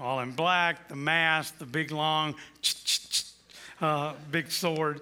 All 0.00 0.20
in 0.20 0.32
black, 0.32 0.88
the 0.88 0.96
mask, 0.96 1.58
the 1.58 1.66
big 1.66 1.90
long 1.90 2.34
uh, 3.80 4.14
big 4.30 4.50
sword. 4.50 5.00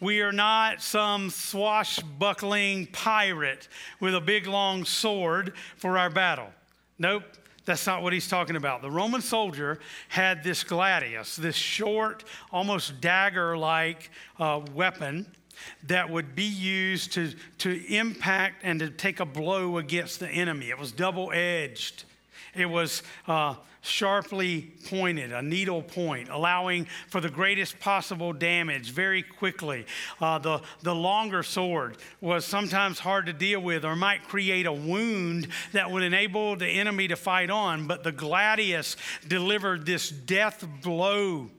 We 0.00 0.20
are 0.20 0.32
not 0.32 0.82
some 0.82 1.30
swashbuckling 1.30 2.88
pirate 2.88 3.68
with 4.00 4.14
a 4.14 4.20
big 4.20 4.46
long 4.46 4.84
sword 4.84 5.54
for 5.76 5.96
our 5.96 6.10
battle. 6.10 6.50
Nope, 6.98 7.24
that's 7.64 7.86
not 7.86 8.02
what 8.02 8.12
he's 8.12 8.28
talking 8.28 8.56
about. 8.56 8.82
The 8.82 8.90
Roman 8.90 9.22
soldier 9.22 9.78
had 10.08 10.44
this 10.44 10.62
gladius, 10.62 11.36
this 11.36 11.56
short, 11.56 12.24
almost 12.52 13.00
dagger 13.00 13.56
like 13.56 14.10
uh, 14.38 14.60
weapon 14.74 15.26
that 15.84 16.10
would 16.10 16.34
be 16.34 16.44
used 16.44 17.12
to, 17.12 17.32
to 17.58 17.94
impact 17.94 18.60
and 18.64 18.80
to 18.80 18.90
take 18.90 19.20
a 19.20 19.24
blow 19.24 19.78
against 19.78 20.20
the 20.20 20.28
enemy. 20.28 20.70
It 20.70 20.78
was 20.78 20.92
double 20.92 21.32
edged. 21.32 22.04
It 22.54 22.66
was 22.66 23.02
uh, 23.26 23.54
sharply 23.84 24.72
pointed, 24.88 25.32
a 25.32 25.42
needle 25.42 25.82
point, 25.82 26.28
allowing 26.30 26.86
for 27.08 27.20
the 27.20 27.28
greatest 27.28 27.78
possible 27.78 28.32
damage 28.32 28.90
very 28.90 29.22
quickly. 29.22 29.86
Uh, 30.20 30.38
the, 30.38 30.60
the 30.82 30.94
longer 30.94 31.42
sword 31.42 31.98
was 32.20 32.44
sometimes 32.44 32.98
hard 32.98 33.26
to 33.26 33.32
deal 33.32 33.60
with 33.60 33.84
or 33.84 33.94
might 33.94 34.26
create 34.26 34.66
a 34.66 34.72
wound 34.72 35.48
that 35.72 35.90
would 35.90 36.02
enable 36.02 36.56
the 36.56 36.66
enemy 36.66 37.08
to 37.08 37.16
fight 37.16 37.50
on, 37.50 37.86
but 37.86 38.02
the 38.02 38.12
gladius 38.12 38.96
delivered 39.28 39.84
this 39.84 40.08
death 40.08 40.66
blow 40.82 41.50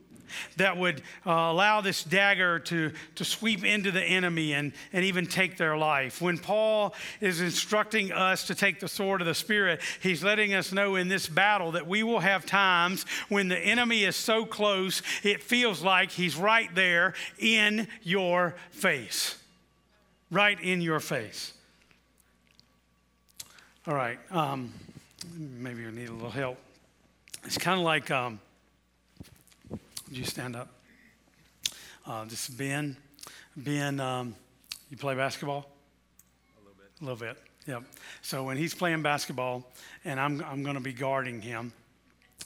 that 0.56 0.76
would 0.76 1.02
uh, 1.26 1.30
allow 1.30 1.80
this 1.80 2.04
dagger 2.04 2.58
to, 2.60 2.92
to 3.14 3.24
sweep 3.24 3.64
into 3.64 3.90
the 3.90 4.02
enemy 4.02 4.52
and, 4.52 4.72
and 4.92 5.04
even 5.04 5.26
take 5.26 5.56
their 5.56 5.76
life. 5.76 6.20
When 6.20 6.38
Paul 6.38 6.94
is 7.20 7.40
instructing 7.40 8.12
us 8.12 8.46
to 8.46 8.54
take 8.54 8.80
the 8.80 8.88
sword 8.88 9.20
of 9.20 9.26
the 9.26 9.34
Spirit, 9.34 9.80
he's 10.00 10.22
letting 10.22 10.54
us 10.54 10.72
know 10.72 10.96
in 10.96 11.08
this 11.08 11.28
battle 11.28 11.72
that 11.72 11.86
we 11.86 12.02
will 12.02 12.20
have 12.20 12.46
times 12.46 13.04
when 13.28 13.48
the 13.48 13.58
enemy 13.58 14.04
is 14.04 14.16
so 14.16 14.44
close, 14.44 15.02
it 15.22 15.42
feels 15.42 15.82
like 15.82 16.10
he's 16.10 16.36
right 16.36 16.74
there 16.74 17.14
in 17.38 17.88
your 18.02 18.54
face. 18.70 19.38
Right 20.30 20.60
in 20.60 20.80
your 20.80 21.00
face. 21.00 21.52
All 23.86 23.94
right, 23.94 24.18
um, 24.32 24.72
maybe 25.36 25.82
you 25.82 25.92
need 25.92 26.08
a 26.08 26.12
little 26.12 26.30
help. 26.30 26.58
It's 27.44 27.58
kind 27.58 27.78
of 27.78 27.84
like 27.84 28.10
um, 28.10 28.40
would 30.08 30.16
you 30.16 30.24
stand 30.24 30.54
up? 30.54 30.68
Uh, 32.06 32.24
this 32.24 32.48
is 32.48 32.54
Ben. 32.54 32.96
Ben, 33.56 33.98
um, 33.98 34.34
you 34.90 34.96
play 34.96 35.14
basketball? 35.14 35.68
A 36.56 36.60
little 36.60 36.76
bit. 36.78 36.90
A 37.00 37.04
little 37.04 37.18
bit, 37.18 37.42
yep. 37.66 37.82
So 38.22 38.44
when 38.44 38.56
he's 38.56 38.74
playing 38.74 39.02
basketball 39.02 39.68
and 40.04 40.20
I'm, 40.20 40.44
I'm 40.44 40.62
going 40.62 40.76
to 40.76 40.82
be 40.82 40.92
guarding 40.92 41.40
him, 41.40 41.72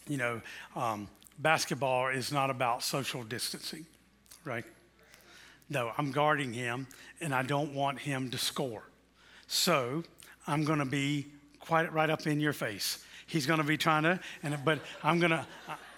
you 0.08 0.16
know, 0.16 0.40
um, 0.74 1.08
basketball 1.38 2.08
is 2.08 2.32
not 2.32 2.48
about 2.48 2.82
social 2.82 3.22
distancing, 3.24 3.84
right? 4.44 4.64
No, 5.68 5.92
I'm 5.98 6.12
guarding 6.12 6.52
him 6.52 6.86
and 7.20 7.34
I 7.34 7.42
don't 7.42 7.74
want 7.74 7.98
him 7.98 8.30
to 8.30 8.38
score. 8.38 8.84
So 9.48 10.02
I'm 10.46 10.64
going 10.64 10.78
to 10.78 10.86
be 10.86 11.26
quite 11.58 11.92
right 11.92 12.08
up 12.08 12.26
in 12.26 12.40
your 12.40 12.54
face. 12.54 13.04
He's 13.26 13.46
going 13.46 13.60
to 13.60 13.66
be 13.66 13.76
trying 13.76 14.04
to, 14.04 14.18
and 14.42 14.58
but 14.64 14.80
I'm 15.04 15.18
going 15.18 15.30
to, 15.30 15.44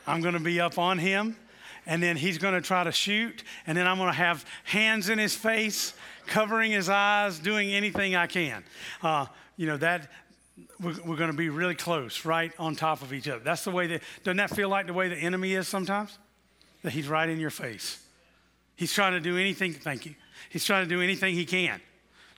I'm 0.07 0.21
going 0.21 0.35
to 0.35 0.41
be 0.41 0.61
up 0.61 0.77
on 0.77 0.99
him 0.99 1.37
and 1.87 2.03
then 2.03 2.17
he's 2.17 2.39
going 2.39 2.55
to 2.55 2.61
try 2.61 2.85
to 2.85 2.93
shoot, 2.93 3.43
and 3.67 3.77
then 3.77 3.87
I'm 3.87 3.99
going 3.99 4.11
to 4.11 4.17
have 4.17 4.45
hands 4.65 5.09
in 5.09 5.19
his 5.19 5.35
face, 5.35 5.95
covering 6.27 6.73
his 6.73 6.89
eyes, 6.89 7.39
doing 7.39 7.73
anything 7.73 8.15
I 8.15 8.27
can. 8.27 8.65
Uh, 9.03 9.27
you 9.57 9.67
know, 9.67 9.77
that 9.79 10.11
we're, 10.81 10.95
we're 11.05 11.17
going 11.17 11.31
to 11.31 11.37
be 11.37 11.49
really 11.49 11.75
close, 11.75 12.25
right 12.25 12.53
on 12.59 12.77
top 12.77 13.03
of 13.03 13.13
each 13.13 13.29
other. 13.29 13.41
That's 13.41 13.65
the 13.65 13.71
way 13.71 13.87
that, 13.89 14.03
doesn't 14.25 14.37
that 14.37 14.51
feel 14.51 14.69
like 14.69 14.87
the 14.87 14.93
way 14.93 15.09
the 15.09 15.17
enemy 15.17 15.55
is 15.55 15.69
sometimes? 15.69 16.19
That 16.83 16.93
he's 16.93 17.09
right 17.09 17.29
in 17.29 17.39
your 17.39 17.51
face. 17.51 18.05
He's 18.77 18.93
trying 18.93 19.13
to 19.13 19.21
do 19.21 19.37
anything, 19.37 19.73
thank 19.73 20.07
you. 20.07 20.15
He's 20.51 20.65
trying 20.65 20.85
to 20.85 20.89
do 20.89 21.01
anything 21.01 21.35
he 21.35 21.45
can 21.45 21.81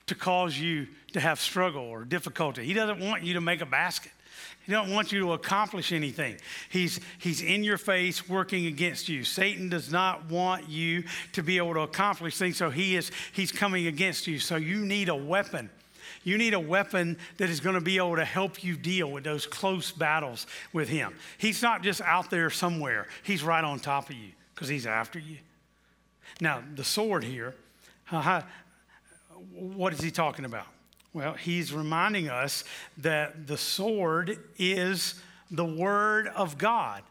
to 0.07 0.15
cause 0.15 0.57
you 0.57 0.87
to 1.13 1.19
have 1.19 1.39
struggle 1.39 1.83
or 1.83 2.05
difficulty. 2.05 2.63
He 2.65 2.73
doesn't 2.73 2.99
want 2.99 3.23
you 3.23 3.35
to 3.35 3.41
make 3.41 3.61
a 3.61 3.65
basket. 3.65 4.11
He 4.65 4.71
don't 4.71 4.91
want 4.91 5.11
you 5.11 5.19
to 5.19 5.33
accomplish 5.33 5.91
anything. 5.91 6.37
He's, 6.69 6.99
he's 7.19 7.41
in 7.41 7.63
your 7.63 7.77
face 7.77 8.27
working 8.27 8.65
against 8.65 9.07
you. 9.07 9.23
Satan 9.23 9.69
does 9.69 9.91
not 9.91 10.29
want 10.29 10.67
you 10.67 11.03
to 11.33 11.43
be 11.43 11.57
able 11.57 11.75
to 11.75 11.81
accomplish 11.81 12.37
things, 12.37 12.57
so 12.57 12.69
he 12.69 12.95
is, 12.95 13.11
he's 13.33 13.51
coming 13.51 13.87
against 13.87 14.25
you. 14.25 14.39
So 14.39 14.55
you 14.55 14.79
need 14.85 15.09
a 15.09 15.15
weapon. 15.15 15.69
You 16.23 16.39
need 16.39 16.55
a 16.55 16.59
weapon 16.59 17.17
that 17.37 17.49
is 17.51 17.59
going 17.59 17.75
to 17.75 17.81
be 17.81 17.97
able 17.97 18.15
to 18.15 18.25
help 18.25 18.63
you 18.63 18.75
deal 18.75 19.11
with 19.11 19.23
those 19.23 19.45
close 19.45 19.91
battles 19.91 20.47
with 20.73 20.89
Him. 20.89 21.13
He's 21.37 21.61
not 21.61 21.83
just 21.83 22.01
out 22.01 22.31
there 22.31 22.49
somewhere, 22.49 23.07
He's 23.23 23.43
right 23.43 23.63
on 23.63 23.79
top 23.79 24.09
of 24.09 24.15
you 24.15 24.31
because 24.53 24.67
He's 24.67 24.87
after 24.87 25.19
you. 25.19 25.37
Now, 26.41 26.63
the 26.73 26.83
sword 26.83 27.23
here, 27.23 27.53
uh, 28.11 28.41
what 29.53 29.93
is 29.93 30.01
He 30.01 30.09
talking 30.09 30.45
about? 30.45 30.65
Well, 31.15 31.31
He's 31.31 31.71
reminding 31.71 32.27
us 32.27 32.65
that 32.97 33.47
the 33.47 33.57
sword 33.57 34.37
is 34.59 35.15
the 35.49 35.63
Word 35.63 36.27
of 36.27 36.57
God. 36.57 37.03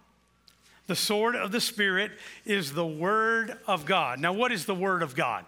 The 0.87 0.95
sword 0.95 1.35
of 1.35 1.53
the 1.53 1.61
Spirit 1.61 2.13
is 2.45 2.75
the 2.75 2.87
Word 2.87 3.57
of 3.67 3.87
God. 3.87 4.21
Now, 4.21 4.35
what 4.35 4.53
is 4.53 4.67
the 4.67 4.75
Word 4.75 5.03
of 5.03 5.17
God? 5.17 5.47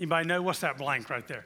Anybody 0.00 0.26
know 0.26 0.40
what's 0.40 0.60
that 0.60 0.78
blank 0.78 1.10
right 1.10 1.28
there? 1.28 1.44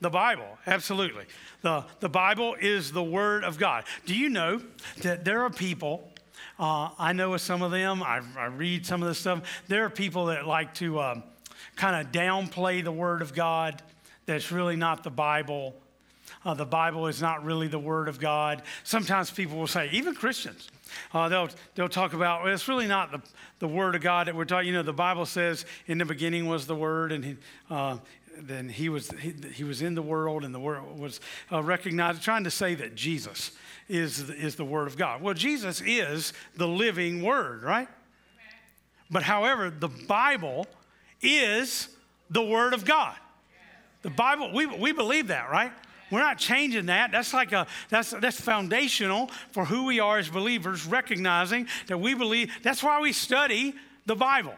The 0.00 0.10
Bible, 0.10 0.58
absolutely. 0.66 1.26
The, 1.62 1.84
the 2.00 2.08
Bible 2.08 2.56
is 2.60 2.90
the 2.90 3.04
Word 3.04 3.44
of 3.44 3.56
God. 3.56 3.84
Do 4.06 4.16
you 4.16 4.30
know 4.30 4.60
that 5.02 5.24
there 5.24 5.42
are 5.42 5.50
people, 5.50 6.10
uh, 6.58 6.88
I 6.98 7.12
know 7.12 7.36
some 7.36 7.62
of 7.62 7.70
them, 7.70 8.02
I, 8.02 8.20
I, 8.36 8.46
read 8.46 8.84
some 8.84 9.00
of 9.00 9.06
this 9.06 9.20
stuff, 9.20 9.42
there 9.68 9.84
are 9.84 9.90
people 9.90 10.26
that 10.26 10.48
like 10.48 10.74
to 10.76 11.00
um, 11.00 11.22
kind 11.76 12.04
of 12.04 12.10
downplay 12.10 12.82
the 12.82 12.90
Word 12.90 13.22
of 13.22 13.32
God, 13.32 13.80
that's 14.30 14.52
really 14.52 14.76
not 14.76 15.02
the 15.02 15.10
Bible. 15.10 15.74
Uh, 16.44 16.54
the 16.54 16.64
Bible 16.64 17.08
is 17.08 17.20
not 17.20 17.44
really 17.44 17.66
the 17.66 17.80
Word 17.80 18.06
of 18.06 18.20
God. 18.20 18.62
Sometimes 18.84 19.28
people 19.30 19.58
will 19.58 19.66
say, 19.66 19.90
even 19.92 20.14
Christians, 20.14 20.70
uh, 21.12 21.28
they'll, 21.28 21.48
they'll 21.74 21.88
talk 21.88 22.12
about, 22.12 22.44
well, 22.44 22.54
it's 22.54 22.68
really 22.68 22.86
not 22.86 23.10
the, 23.10 23.20
the 23.58 23.66
Word 23.66 23.96
of 23.96 24.02
God 24.02 24.28
that 24.28 24.36
we're 24.36 24.44
talking. 24.44 24.68
You 24.68 24.74
know, 24.74 24.82
the 24.84 24.92
Bible 24.92 25.26
says 25.26 25.66
in 25.86 25.98
the 25.98 26.04
beginning 26.04 26.46
was 26.46 26.66
the 26.66 26.76
Word, 26.76 27.10
and 27.10 27.24
he, 27.24 27.36
uh, 27.70 27.96
then 28.38 28.68
he 28.68 28.88
was, 28.88 29.10
he, 29.20 29.34
he, 29.52 29.64
was 29.64 29.82
in 29.82 29.96
the 29.96 30.02
world, 30.02 30.44
and 30.44 30.54
the 30.54 30.60
world 30.60 30.98
was 30.98 31.20
uh, 31.50 31.60
recognized, 31.60 32.22
trying 32.22 32.44
to 32.44 32.50
say 32.52 32.76
that 32.76 32.94
Jesus 32.94 33.50
is, 33.88 34.30
is 34.30 34.54
the 34.54 34.64
Word 34.64 34.86
of 34.86 34.96
God. 34.96 35.22
Well, 35.22 35.34
Jesus 35.34 35.82
is 35.84 36.32
the 36.56 36.68
living 36.68 37.22
Word, 37.22 37.64
right? 37.64 37.88
But 39.10 39.24
however, 39.24 39.70
the 39.70 39.88
Bible 39.88 40.68
is 41.20 41.88
the 42.30 42.42
Word 42.42 42.74
of 42.74 42.84
God. 42.84 43.16
The 44.02 44.10
Bible, 44.10 44.52
we, 44.52 44.66
we 44.66 44.92
believe 44.92 45.28
that, 45.28 45.50
right? 45.50 45.72
We're 46.10 46.20
not 46.20 46.38
changing 46.38 46.86
that. 46.86 47.12
That's 47.12 47.32
like 47.32 47.52
a 47.52 47.66
that's 47.88 48.10
that's 48.10 48.40
foundational 48.40 49.28
for 49.52 49.64
who 49.64 49.84
we 49.84 50.00
are 50.00 50.18
as 50.18 50.28
believers, 50.28 50.84
recognizing 50.84 51.68
that 51.86 51.98
we 51.98 52.14
believe 52.14 52.52
that's 52.62 52.82
why 52.82 53.00
we 53.00 53.12
study 53.12 53.74
the 54.06 54.16
Bible. 54.16 54.54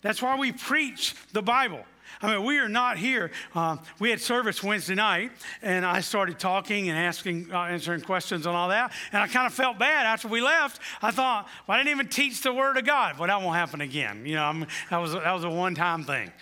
That's 0.00 0.22
why 0.22 0.38
we 0.38 0.52
preach 0.52 1.14
the 1.32 1.42
Bible. 1.42 1.84
I 2.22 2.32
mean, 2.32 2.44
we 2.44 2.58
are 2.58 2.68
not 2.68 2.96
here. 2.96 3.32
Uh, 3.54 3.76
we 3.98 4.08
had 4.08 4.20
service 4.20 4.62
Wednesday 4.62 4.94
night, 4.94 5.32
and 5.60 5.84
I 5.84 6.00
started 6.00 6.38
talking 6.38 6.88
and 6.88 6.98
asking, 6.98 7.52
uh, 7.52 7.64
answering 7.64 8.00
questions 8.00 8.46
and 8.46 8.56
all 8.56 8.68
that. 8.68 8.92
And 9.12 9.22
I 9.22 9.26
kind 9.26 9.46
of 9.46 9.52
felt 9.52 9.78
bad 9.78 10.06
after 10.06 10.28
we 10.28 10.40
left. 10.40 10.80
I 11.02 11.10
thought, 11.10 11.48
well, 11.66 11.76
I 11.76 11.80
didn't 11.80 11.90
even 11.90 12.08
teach 12.08 12.40
the 12.40 12.52
Word 12.52 12.78
of 12.78 12.86
God. 12.86 13.18
Well, 13.18 13.26
that 13.26 13.42
won't 13.42 13.56
happen 13.56 13.80
again. 13.80 14.24
You 14.24 14.36
know, 14.36 14.44
I'm, 14.44 14.66
that 14.90 14.98
was 14.98 15.12
that 15.12 15.32
was 15.32 15.44
a 15.44 15.50
one-time 15.50 16.04
thing. 16.04 16.32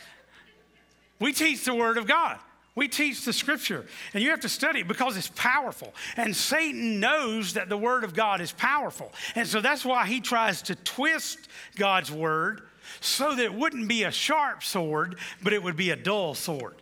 We 1.23 1.33
teach 1.33 1.65
the 1.65 1.75
Word 1.75 1.97
of 1.99 2.07
God. 2.07 2.39
We 2.75 2.89
teach 2.89 3.25
the 3.25 3.33
scripture, 3.35 3.87
and 4.15 4.23
you 4.23 4.31
have 4.31 4.41
to 4.41 4.49
study 4.49 4.81
it 4.81 4.89
because 4.89 5.17
it's 5.17 5.31
powerful. 5.37 5.93
And 6.17 6.35
Satan 6.35 7.01
knows 7.01 7.53
that 7.53 7.69
the 7.69 7.77
word 7.77 8.03
of 8.03 8.15
God 8.15 8.41
is 8.41 8.51
powerful. 8.53 9.13
And 9.35 9.47
so 9.47 9.61
that's 9.61 9.85
why 9.85 10.07
he 10.07 10.21
tries 10.21 10.63
to 10.63 10.75
twist 10.75 11.49
God's 11.77 12.11
word 12.11 12.63
so 13.01 13.35
that 13.35 13.45
it 13.45 13.53
wouldn't 13.53 13.89
be 13.89 14.05
a 14.05 14.11
sharp 14.11 14.63
sword, 14.65 15.17
but 15.43 15.53
it 15.53 15.63
would 15.63 15.77
be 15.77 15.91
a 15.91 15.97
dull 15.97 16.35
sword, 16.35 16.77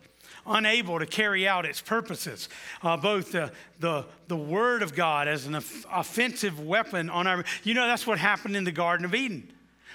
unable 0.46 1.00
to 1.00 1.06
carry 1.06 1.48
out 1.48 1.66
its 1.66 1.80
purposes. 1.80 2.48
Uh, 2.84 2.96
both 2.96 3.32
the, 3.32 3.50
the, 3.80 4.04
the 4.28 4.36
word 4.36 4.82
of 4.82 4.94
God 4.94 5.26
as 5.26 5.46
an 5.46 5.56
offensive 5.56 6.60
weapon 6.60 7.10
on 7.10 7.26
our, 7.26 7.44
you 7.64 7.74
know, 7.74 7.88
that's 7.88 8.06
what 8.06 8.18
happened 8.18 8.54
in 8.54 8.62
the 8.62 8.70
Garden 8.70 9.04
of 9.04 9.12
Eden. 9.12 9.52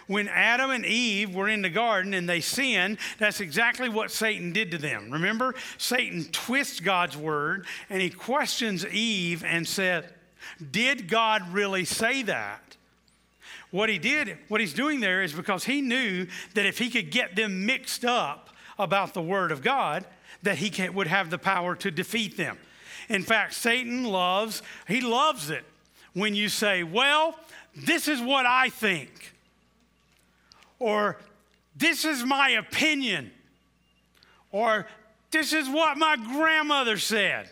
When 0.07 0.27
Adam 0.27 0.69
and 0.69 0.85
Eve 0.85 1.33
were 1.33 1.49
in 1.49 1.61
the 1.61 1.69
garden 1.69 2.13
and 2.13 2.29
they 2.29 2.41
sinned, 2.41 2.99
that's 3.17 3.39
exactly 3.39 3.89
what 3.89 4.11
Satan 4.11 4.53
did 4.53 4.71
to 4.71 4.77
them. 4.77 5.09
Remember, 5.09 5.55
Satan 5.77 6.25
twists 6.25 6.79
God's 6.79 7.17
word 7.17 7.65
and 7.89 8.01
he 8.01 8.09
questions 8.09 8.85
Eve 8.85 9.43
and 9.43 9.67
said, 9.67 10.13
Did 10.71 11.07
God 11.07 11.51
really 11.51 11.85
say 11.85 12.21
that? 12.23 12.77
What 13.71 13.89
he 13.89 13.97
did, 13.97 14.37
what 14.47 14.61
he's 14.61 14.73
doing 14.73 14.99
there 14.99 15.23
is 15.23 15.33
because 15.33 15.65
he 15.65 15.81
knew 15.81 16.27
that 16.53 16.65
if 16.65 16.77
he 16.77 16.89
could 16.89 17.11
get 17.11 17.35
them 17.35 17.65
mixed 17.65 18.05
up 18.05 18.49
about 18.77 19.13
the 19.13 19.21
word 19.21 19.51
of 19.51 19.61
God, 19.61 20.05
that 20.43 20.59
he 20.59 20.69
can, 20.69 20.93
would 20.93 21.07
have 21.07 21.29
the 21.29 21.37
power 21.37 21.75
to 21.77 21.89
defeat 21.89 22.37
them. 22.37 22.57
In 23.09 23.23
fact, 23.23 23.53
Satan 23.53 24.03
loves, 24.03 24.61
he 24.87 25.01
loves 25.01 25.49
it 25.49 25.65
when 26.13 26.35
you 26.35 26.47
say, 26.47 26.83
Well, 26.83 27.35
this 27.75 28.07
is 28.07 28.21
what 28.21 28.45
I 28.45 28.69
think 28.69 29.34
or 30.85 31.17
this 31.75 32.05
is 32.05 32.23
my 32.23 32.49
opinion, 32.49 33.31
or 34.51 34.85
this 35.31 35.51
is 35.51 35.67
what 35.67 35.97
my 35.97 36.15
grandmother 36.15 36.99
said. 36.99 37.49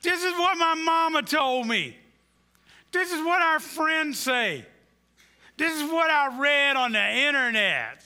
This 0.00 0.22
is 0.22 0.32
what 0.34 0.56
my 0.56 0.74
mama 0.74 1.22
told 1.22 1.66
me. 1.66 1.96
This 2.92 3.10
is 3.10 3.18
what 3.18 3.42
our 3.42 3.58
friends 3.58 4.20
say. 4.20 4.64
This 5.56 5.74
is 5.74 5.90
what 5.90 6.08
I 6.08 6.38
read 6.38 6.76
on 6.76 6.92
the 6.92 7.04
internet. 7.04 8.00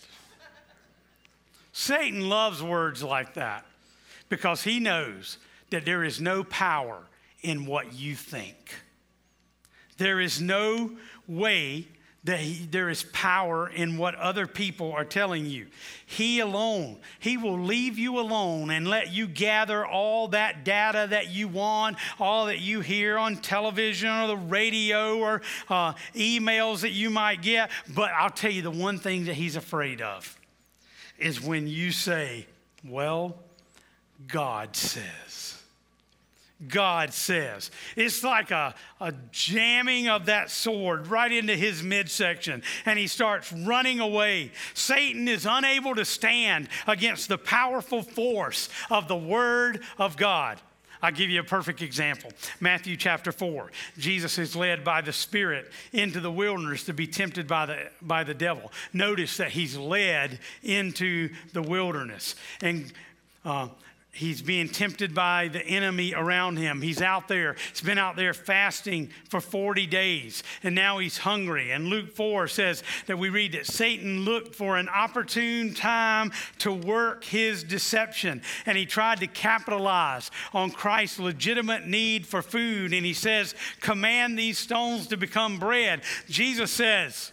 Satan 1.73 2.31
loves 2.31 2.63
words 2.63 3.03
like 3.03 3.35
that 3.35 3.67
because 4.31 4.63
he 4.63 4.81
knows 4.81 5.37
that 5.69 5.85
there 5.85 6.03
is 6.03 6.19
no 6.19 6.45
power 6.45 7.03
in 7.43 7.67
what 7.67 7.93
you 7.93 8.15
think. 8.15 8.75
There 9.99 10.19
is 10.19 10.41
no 10.41 10.93
way 11.27 11.89
that 12.25 12.41
he, 12.41 12.67
there 12.67 12.89
is 12.89 13.05
power 13.05 13.69
in 13.69 13.97
what 13.97 14.15
other 14.17 14.47
people 14.47 14.93
are 14.93 15.05
telling 15.05 15.47
you. 15.47 15.67
He 16.05 16.41
alone, 16.41 16.99
He 17.21 17.37
will 17.37 17.59
leave 17.59 17.99
you 17.99 18.19
alone 18.19 18.71
and 18.71 18.89
let 18.89 19.13
you 19.13 19.27
gather 19.27 19.87
all 19.87 20.29
that 20.29 20.65
data 20.65 21.07
that 21.11 21.31
you 21.31 21.49
want, 21.49 21.97
all 22.19 22.47
that 22.47 22.61
you 22.61 22.81
hear 22.81 23.19
on 23.19 23.37
television 23.37 24.11
or 24.11 24.27
the 24.27 24.37
radio 24.37 25.19
or 25.19 25.43
uh, 25.69 25.95
emails 26.15 26.81
that 26.81 26.91
you 26.91 27.09
might 27.09 27.41
get. 27.41 27.71
But 27.95 28.11
I'll 28.13 28.31
tell 28.31 28.51
you 28.51 28.63
the 28.63 28.71
one 28.71 28.99
thing 28.99 29.27
that 29.27 29.35
He's 29.35 29.57
afraid 29.57 30.03
of 30.03 30.39
is 31.19 31.41
when 31.41 31.69
you 31.69 31.93
say, 31.93 32.47
Well, 32.85 33.37
God 34.27 34.75
says. 34.75 35.58
God 36.67 37.13
says. 37.13 37.71
It's 37.95 38.25
like 38.25 38.51
a, 38.51 38.75
a 39.01 39.15
jamming 39.31 40.09
of 40.09 40.27
that 40.27 40.51
sword 40.51 41.07
right 41.07 41.31
into 41.31 41.55
his 41.55 41.83
midsection, 41.83 42.63
and 42.85 42.99
he 42.99 43.07
starts 43.07 43.53
running 43.53 44.01
away. 44.01 44.51
Satan 44.75 45.29
is 45.29 45.47
unable 45.49 45.95
to 45.95 46.05
stand 46.05 46.69
against 46.87 47.29
the 47.29 47.39
powerful 47.39 48.03
force 48.03 48.69
of 48.91 49.07
the 49.07 49.17
Word 49.17 49.83
of 49.99 50.17
God. 50.17 50.61
I'll 51.01 51.13
give 51.13 51.31
you 51.31 51.41
a 51.41 51.45
perfect 51.45 51.81
example. 51.81 52.33
Matthew 52.61 52.97
chapter 52.97 53.31
4. 53.31 53.71
Jesus 53.99 54.39
is 54.39 54.57
led 54.57 54.85
by 54.85 55.01
the 55.01 55.13
Spirit 55.13 55.71
into 55.93 56.21
the 56.21 56.33
wilderness 56.33 56.85
to 56.85 56.93
be 56.93 57.07
tempted 57.07 57.47
by 57.47 57.67
the, 57.67 57.91
by 58.03 58.25
the 58.25 58.35
devil. 58.35 58.73
Notice 58.93 59.37
that 59.37 59.53
he's 59.53 59.77
led 59.77 60.41
into 60.63 61.31
the 61.53 61.63
wilderness. 61.63 62.35
And 62.61 62.93
uh, 63.45 63.69
He's 64.11 64.43
being 64.43 64.69
tempted 64.69 65.15
by 65.15 65.47
the 65.49 65.65
enemy 65.65 66.13
around 66.13 66.57
him. 66.57 66.83
He's 66.83 67.01
out 67.01 67.29
there. 67.29 67.55
He's 67.71 67.83
been 67.83 67.99
out 67.99 68.17
there 68.17 68.35
fasting 68.35 69.11
for 69.29 69.41
40 69.41 69.87
days, 69.87 70.43
and 70.63 70.75
now 70.75 70.99
he's 70.99 71.19
hungry. 71.19 71.71
And 71.71 71.87
Luke 71.87 72.15
4 72.17 72.49
says 72.49 72.83
that 73.07 73.19
we 73.19 73.29
read 73.29 73.53
that 73.53 73.67
Satan 73.67 74.25
looked 74.25 74.57
for 74.57 74.77
an 74.77 74.89
opportune 74.89 75.73
time 75.73 76.33
to 76.59 76.73
work 76.73 77.23
his 77.23 77.63
deception, 77.63 78.43
and 78.67 78.77
he 78.77 78.87
tried 78.87 79.21
to 79.21 79.29
capitalize 79.29 80.33
on 80.53 80.73
Christ's 80.73 81.21
legitimate 81.21 81.87
need 81.87 82.27
for 82.27 82.43
food. 82.43 82.93
And 82.93 83.07
he 83.07 83.15
says, 83.15 83.55
Command 83.81 84.39
these 84.39 84.59
stones 84.59 85.07
to 85.09 85.17
become 85.17 85.59
bread. 85.59 86.03
Jesus 86.29 86.73
says, 86.73 87.31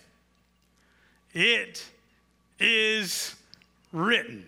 It 1.33 1.83
is 2.59 3.33
written. 3.91 4.45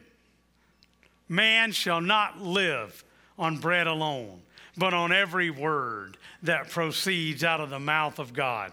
Man 1.29 1.71
shall 1.71 2.01
not 2.01 2.41
live 2.41 3.03
on 3.37 3.57
bread 3.57 3.87
alone, 3.87 4.41
but 4.77 4.93
on 4.93 5.11
every 5.11 5.49
word 5.49 6.17
that 6.43 6.69
proceeds 6.69 7.43
out 7.43 7.61
of 7.61 7.69
the 7.69 7.79
mouth 7.79 8.19
of 8.19 8.33
God. 8.33 8.71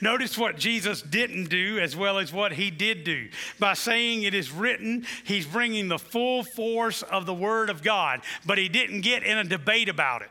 Notice 0.00 0.38
what 0.38 0.56
Jesus 0.56 1.02
didn't 1.02 1.50
do 1.50 1.78
as 1.78 1.94
well 1.94 2.18
as 2.18 2.32
what 2.32 2.52
he 2.52 2.70
did 2.70 3.04
do. 3.04 3.28
By 3.58 3.74
saying 3.74 4.22
it 4.22 4.34
is 4.34 4.50
written, 4.50 5.06
he's 5.24 5.46
bringing 5.46 5.88
the 5.88 5.98
full 5.98 6.42
force 6.42 7.02
of 7.02 7.26
the 7.26 7.34
word 7.34 7.70
of 7.70 7.82
God, 7.82 8.22
but 8.46 8.58
he 8.58 8.68
didn't 8.68 9.02
get 9.02 9.22
in 9.22 9.36
a 9.38 9.44
debate 9.44 9.88
about 9.88 10.22
it. 10.22 10.30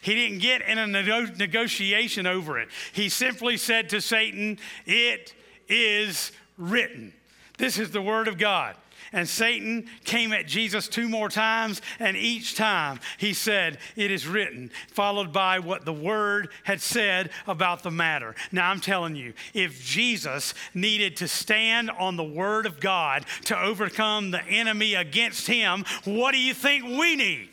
He 0.00 0.14
didn't 0.14 0.38
get 0.38 0.62
in 0.62 0.78
a 0.78 0.86
negotiation 0.86 2.26
over 2.26 2.58
it. 2.58 2.68
He 2.92 3.08
simply 3.08 3.56
said 3.56 3.88
to 3.90 4.00
Satan, 4.00 4.58
It 4.86 5.34
is 5.68 6.32
written. 6.56 7.12
This 7.58 7.78
is 7.78 7.90
the 7.90 8.02
word 8.02 8.28
of 8.28 8.38
God. 8.38 8.74
And 9.12 9.28
Satan 9.28 9.86
came 10.04 10.32
at 10.32 10.46
Jesus 10.46 10.88
two 10.88 11.08
more 11.08 11.28
times, 11.28 11.80
and 11.98 12.16
each 12.16 12.54
time 12.54 13.00
he 13.16 13.32
said, 13.32 13.78
It 13.96 14.10
is 14.10 14.26
written, 14.26 14.70
followed 14.88 15.32
by 15.32 15.58
what 15.58 15.84
the 15.84 15.92
word 15.92 16.50
had 16.64 16.80
said 16.80 17.30
about 17.46 17.82
the 17.82 17.90
matter. 17.90 18.34
Now 18.52 18.70
I'm 18.70 18.80
telling 18.80 19.16
you, 19.16 19.32
if 19.54 19.82
Jesus 19.84 20.54
needed 20.74 21.16
to 21.18 21.28
stand 21.28 21.90
on 21.90 22.16
the 22.16 22.24
word 22.24 22.66
of 22.66 22.80
God 22.80 23.24
to 23.44 23.58
overcome 23.58 24.30
the 24.30 24.44
enemy 24.44 24.94
against 24.94 25.46
him, 25.46 25.84
what 26.04 26.32
do 26.32 26.38
you 26.38 26.54
think 26.54 26.84
we 26.84 27.16
need? 27.16 27.48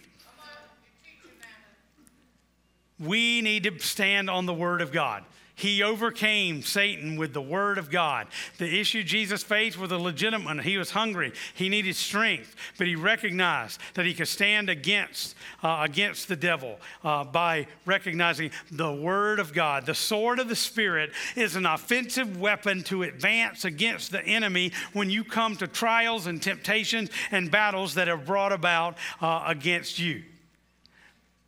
We 3.00 3.42
need 3.42 3.64
to 3.64 3.80
stand 3.80 4.30
on 4.30 4.46
the 4.46 4.54
word 4.54 4.82
of 4.82 4.92
God. 4.92 5.24
He 5.58 5.82
overcame 5.82 6.64
Satan 6.64 7.16
with 7.16 7.34
the 7.34 7.42
word 7.42 7.78
of 7.78 7.90
God. 7.90 8.28
The 8.58 8.80
issue 8.80 9.04
Jesus 9.04 9.42
faced 9.42 9.80
was 9.80 9.90
a 9.90 9.98
legitimate 9.98 10.46
one. 10.46 10.60
He 10.60 10.78
was 10.78 10.92
hungry. 10.92 11.32
He 11.54 11.70
needed 11.70 11.96
strength, 11.96 12.58
but 12.78 12.88
he 12.88 12.96
recognized 12.98 13.80
that 13.94 14.06
he 14.06 14.14
could 14.14 14.28
stand 14.28 14.70
against, 14.70 15.34
uh, 15.64 15.78
against 15.82 16.28
the 16.28 16.36
devil 16.36 16.78
uh, 17.06 17.24
by 17.24 17.68
recognizing 17.86 18.52
the 18.70 18.92
word 18.92 19.40
of 19.40 19.54
God. 19.54 19.86
The 19.86 19.96
sword 19.96 20.40
of 20.40 20.50
the 20.50 20.58
Spirit 20.58 21.12
is 21.38 21.56
an 21.56 21.66
offensive 21.66 22.38
weapon 22.38 22.84
to 22.84 23.04
advance 23.04 23.64
against 23.64 24.12
the 24.12 24.24
enemy 24.26 24.74
when 24.92 25.10
you 25.10 25.24
come 25.24 25.56
to 25.58 25.68
trials 25.68 26.28
and 26.28 26.42
temptations 26.42 27.10
and 27.32 27.50
battles 27.50 27.94
that 27.94 28.10
are 28.10 28.18
brought 28.18 28.52
about 28.52 28.98
uh, 29.22 29.46
against 29.48 30.00
you. 30.00 30.24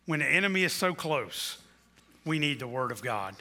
When 0.06 0.20
the 0.20 0.26
enemy 0.26 0.64
is 0.64 0.72
so 0.72 0.94
close, 0.94 1.58
we 2.24 2.38
need 2.38 2.58
the 2.58 2.66
word 2.66 2.90
of 2.90 3.02
God. 3.02 3.36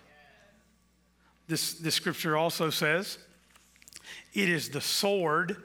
This, 1.47 1.73
this 1.73 1.95
scripture 1.95 2.35
also 2.35 2.69
says, 2.69 3.17
it 4.33 4.49
is 4.49 4.69
the 4.69 4.81
sword 4.81 5.57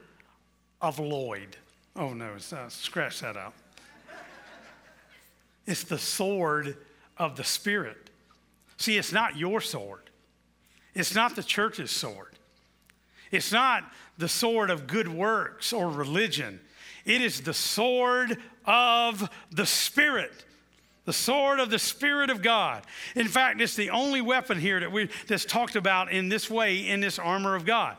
of 0.80 0.98
Lloyd. 0.98 1.56
Oh 1.96 2.12
no, 2.12 2.34
uh, 2.52 2.68
scratch 2.68 3.20
that 3.20 3.36
out. 3.36 3.54
It's 5.66 5.84
the 5.84 5.98
sword 5.98 6.76
of 7.18 7.36
the 7.36 7.44
Spirit. 7.44 8.10
See, 8.78 8.98
it's 8.98 9.12
not 9.12 9.36
your 9.36 9.60
sword, 9.60 10.10
it's 10.94 11.14
not 11.14 11.36
the 11.36 11.42
church's 11.42 11.90
sword, 11.90 12.38
it's 13.30 13.52
not 13.52 13.84
the 14.18 14.28
sword 14.28 14.70
of 14.70 14.86
good 14.86 15.08
works 15.08 15.72
or 15.72 15.88
religion. 15.88 16.60
It 17.04 17.20
is 17.20 17.40
the 17.40 17.54
sword 17.54 18.38
of 18.64 19.28
the 19.50 19.66
Spirit 19.66 20.44
the 21.04 21.12
sword 21.12 21.58
of 21.58 21.70
the 21.70 21.78
Spirit 21.78 22.30
of 22.30 22.42
God. 22.42 22.82
In 23.16 23.28
fact, 23.28 23.60
it's 23.60 23.74
the 23.74 23.90
only 23.90 24.20
weapon 24.20 24.58
here 24.58 24.80
that 24.80 24.92
we, 24.92 25.08
that's 25.26 25.44
talked 25.44 25.76
about 25.76 26.12
in 26.12 26.28
this 26.28 26.48
way 26.48 26.86
in 26.86 27.00
this 27.00 27.18
armor 27.18 27.54
of 27.54 27.64
God. 27.64 27.96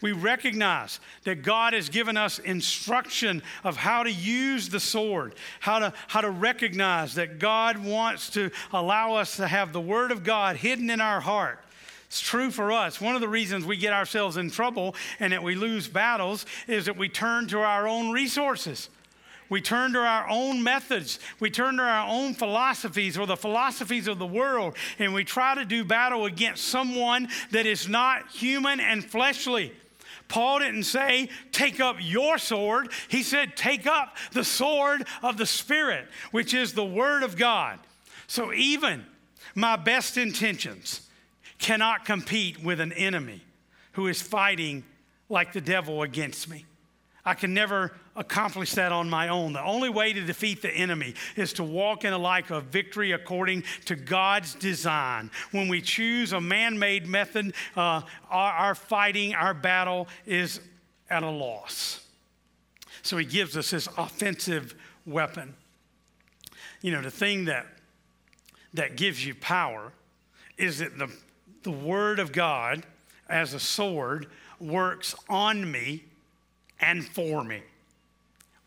We 0.00 0.12
recognize 0.12 1.00
that 1.24 1.42
God 1.42 1.72
has 1.72 1.88
given 1.88 2.16
us 2.16 2.38
instruction 2.38 3.42
of 3.64 3.76
how 3.76 4.02
to 4.02 4.10
use 4.10 4.68
the 4.68 4.80
sword, 4.80 5.34
how 5.60 5.78
to, 5.78 5.92
how 6.08 6.20
to 6.20 6.30
recognize 6.30 7.14
that 7.14 7.38
God 7.38 7.78
wants 7.78 8.30
to 8.30 8.50
allow 8.72 9.14
us 9.14 9.36
to 9.36 9.46
have 9.46 9.72
the 9.72 9.80
Word 9.80 10.10
of 10.10 10.24
God 10.24 10.56
hidden 10.56 10.90
in 10.90 11.00
our 11.00 11.20
heart. 11.20 11.60
It's 12.06 12.20
true 12.20 12.50
for 12.50 12.70
us. 12.70 13.00
One 13.00 13.14
of 13.14 13.20
the 13.20 13.28
reasons 13.28 13.64
we 13.64 13.76
get 13.76 13.92
ourselves 13.92 14.36
in 14.36 14.50
trouble 14.50 14.94
and 15.18 15.32
that 15.32 15.42
we 15.42 15.54
lose 15.54 15.88
battles 15.88 16.46
is 16.68 16.86
that 16.86 16.96
we 16.96 17.08
turn 17.08 17.48
to 17.48 17.60
our 17.60 17.88
own 17.88 18.12
resources. 18.12 18.88
We 19.54 19.60
turn 19.60 19.92
to 19.92 20.00
our 20.00 20.28
own 20.28 20.64
methods. 20.64 21.20
We 21.38 21.48
turn 21.48 21.76
to 21.76 21.84
our 21.84 22.08
own 22.08 22.34
philosophies 22.34 23.16
or 23.16 23.24
the 23.24 23.36
philosophies 23.36 24.08
of 24.08 24.18
the 24.18 24.26
world, 24.26 24.76
and 24.98 25.14
we 25.14 25.22
try 25.22 25.54
to 25.54 25.64
do 25.64 25.84
battle 25.84 26.24
against 26.24 26.64
someone 26.64 27.28
that 27.52 27.64
is 27.64 27.88
not 27.88 28.32
human 28.32 28.80
and 28.80 29.04
fleshly. 29.04 29.72
Paul 30.26 30.58
didn't 30.58 30.82
say, 30.82 31.28
take 31.52 31.78
up 31.78 31.98
your 32.00 32.36
sword. 32.36 32.90
He 33.06 33.22
said, 33.22 33.56
take 33.56 33.86
up 33.86 34.16
the 34.32 34.42
sword 34.42 35.06
of 35.22 35.36
the 35.36 35.46
Spirit, 35.46 36.08
which 36.32 36.52
is 36.52 36.72
the 36.72 36.84
Word 36.84 37.22
of 37.22 37.36
God. 37.36 37.78
So 38.26 38.52
even 38.52 39.06
my 39.54 39.76
best 39.76 40.16
intentions 40.16 41.08
cannot 41.58 42.04
compete 42.04 42.60
with 42.60 42.80
an 42.80 42.92
enemy 42.92 43.40
who 43.92 44.08
is 44.08 44.20
fighting 44.20 44.82
like 45.28 45.52
the 45.52 45.60
devil 45.60 46.02
against 46.02 46.50
me. 46.50 46.64
I 47.26 47.34
can 47.34 47.54
never 47.54 47.92
accomplish 48.16 48.72
that 48.72 48.92
on 48.92 49.08
my 49.08 49.28
own. 49.28 49.54
The 49.54 49.62
only 49.62 49.88
way 49.88 50.12
to 50.12 50.20
defeat 50.20 50.60
the 50.60 50.70
enemy 50.70 51.14
is 51.36 51.54
to 51.54 51.64
walk 51.64 52.04
in 52.04 52.12
a 52.12 52.18
life 52.18 52.50
of 52.50 52.64
victory 52.64 53.12
according 53.12 53.64
to 53.86 53.96
God's 53.96 54.54
design. 54.54 55.30
When 55.50 55.68
we 55.68 55.80
choose 55.80 56.32
a 56.32 56.40
man 56.40 56.78
made 56.78 57.06
method, 57.06 57.54
uh, 57.76 58.02
our, 58.30 58.52
our 58.52 58.74
fighting, 58.74 59.34
our 59.34 59.54
battle 59.54 60.06
is 60.26 60.60
at 61.08 61.22
a 61.22 61.30
loss. 61.30 62.06
So 63.02 63.16
he 63.16 63.24
gives 63.24 63.56
us 63.56 63.70
this 63.70 63.88
offensive 63.96 64.74
weapon. 65.06 65.54
You 66.82 66.92
know, 66.92 67.02
the 67.02 67.10
thing 67.10 67.46
that, 67.46 67.66
that 68.74 68.96
gives 68.96 69.24
you 69.24 69.34
power 69.34 69.92
is 70.58 70.78
that 70.78 70.98
the, 70.98 71.10
the 71.62 71.70
Word 71.70 72.18
of 72.18 72.32
God 72.32 72.84
as 73.28 73.54
a 73.54 73.60
sword 73.60 74.26
works 74.60 75.14
on 75.28 75.70
me 75.70 76.04
and 76.84 77.04
for 77.04 77.42
me. 77.42 77.62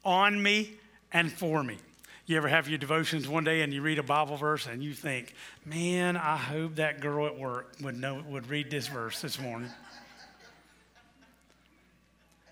On 0.04 0.42
me 0.42 0.72
and 1.12 1.32
for 1.32 1.64
me. 1.64 1.78
You 2.26 2.36
ever 2.38 2.48
have 2.48 2.68
your 2.68 2.78
devotions 2.78 3.28
one 3.28 3.44
day 3.44 3.62
and 3.62 3.74
you 3.74 3.82
read 3.82 4.00
a 4.00 4.04
Bible 4.04 4.36
verse 4.36 4.68
and 4.68 4.84
you 4.84 4.94
think, 4.94 5.34
man, 5.66 6.18
I 6.18 6.36
hope 6.36 6.76
that 6.76 7.00
girl 7.00 7.26
at 7.26 7.38
work 7.38 7.76
would 7.82 7.98
know 7.98 8.22
would 8.28 8.50
read 8.50 8.70
this 8.70 8.88
verse 8.88 9.22
this 9.22 9.40
morning. 9.40 9.70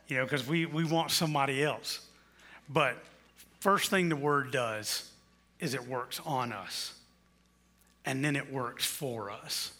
You 0.07 0.17
know, 0.17 0.23
because 0.23 0.47
we, 0.47 0.65
we 0.65 0.85
want 0.85 1.11
somebody 1.11 1.63
else. 1.63 1.99
But 2.69 2.95
first 3.59 3.89
thing 3.89 4.07
the 4.07 4.15
word 4.15 4.51
does 4.51 5.09
is 5.59 5.73
it 5.73 5.87
works 5.87 6.21
on 6.25 6.53
us. 6.53 6.93
And 8.05 8.23
then 8.23 8.35
it 8.35 8.53
works 8.53 8.85
for 8.85 9.31
us 9.31 9.73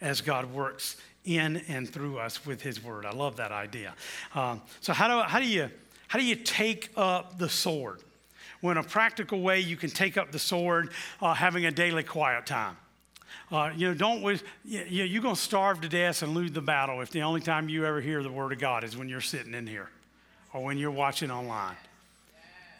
as 0.00 0.20
God 0.20 0.52
works 0.52 0.96
in 1.24 1.58
and 1.68 1.88
through 1.88 2.18
us 2.18 2.44
with 2.44 2.62
His 2.62 2.82
Word. 2.82 3.06
I 3.06 3.12
love 3.12 3.36
that 3.36 3.52
idea. 3.52 3.94
Um, 4.34 4.60
so 4.80 4.92
how 4.92 5.08
do 5.08 5.28
how 5.28 5.38
do 5.38 5.46
you 5.46 5.70
how 6.08 6.18
do 6.18 6.24
you 6.24 6.36
take 6.36 6.90
up 6.96 7.38
the 7.38 7.48
sword? 7.48 8.00
Well, 8.62 8.72
in 8.72 8.78
a 8.78 8.82
practical 8.82 9.40
way, 9.42 9.60
you 9.60 9.76
can 9.76 9.90
take 9.90 10.16
up 10.16 10.32
the 10.32 10.38
sword 10.38 10.90
uh, 11.20 11.34
having 11.34 11.66
a 11.66 11.70
daily 11.70 12.02
quiet 12.02 12.46
time. 12.46 12.76
Uh, 13.50 13.70
you 13.76 13.88
know, 13.88 13.94
don't 13.94 14.22
you, 14.64 14.84
you're 14.84 15.22
going 15.22 15.34
to 15.34 15.40
starve 15.40 15.80
to 15.82 15.88
death 15.88 16.22
and 16.22 16.34
lose 16.34 16.52
the 16.52 16.62
battle 16.62 17.00
if 17.02 17.10
the 17.10 17.22
only 17.22 17.40
time 17.40 17.68
you 17.68 17.84
ever 17.84 18.00
hear 18.00 18.22
the 18.22 18.32
Word 18.32 18.52
of 18.52 18.58
God 18.58 18.84
is 18.84 18.96
when 18.96 19.08
you're 19.08 19.20
sitting 19.20 19.54
in 19.54 19.66
here 19.66 19.90
or 20.52 20.62
when 20.62 20.78
you're 20.78 20.90
watching 20.90 21.30
online. 21.30 21.76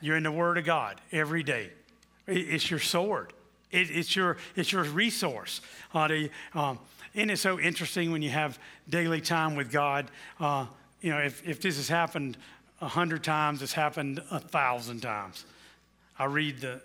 You're 0.00 0.16
in 0.16 0.22
the 0.22 0.32
Word 0.32 0.58
of 0.58 0.64
God 0.64 1.00
every 1.12 1.42
day. 1.42 1.70
It's 2.26 2.70
your 2.70 2.80
sword. 2.80 3.32
it's 3.70 4.16
your 4.16 4.38
it's 4.56 4.72
your 4.72 4.84
resource. 4.84 5.60
Uh, 5.92 6.08
to, 6.08 6.28
um, 6.54 6.78
isn't 7.14 7.30
it 7.30 7.38
so 7.38 7.60
interesting 7.60 8.10
when 8.10 8.22
you 8.22 8.30
have 8.30 8.58
daily 8.88 9.20
time 9.20 9.54
with 9.54 9.70
God? 9.70 10.10
Uh, 10.40 10.66
you 11.00 11.10
know, 11.10 11.18
if, 11.18 11.46
if 11.46 11.60
this 11.60 11.76
has 11.76 11.88
happened 11.88 12.36
a 12.80 12.88
hundred 12.88 13.22
times, 13.22 13.62
it's 13.62 13.72
happened 13.72 14.20
a 14.30 14.40
thousand 14.40 15.00
times. 15.00 15.44
I 16.18 16.24
read 16.24 16.60
the 16.60 16.80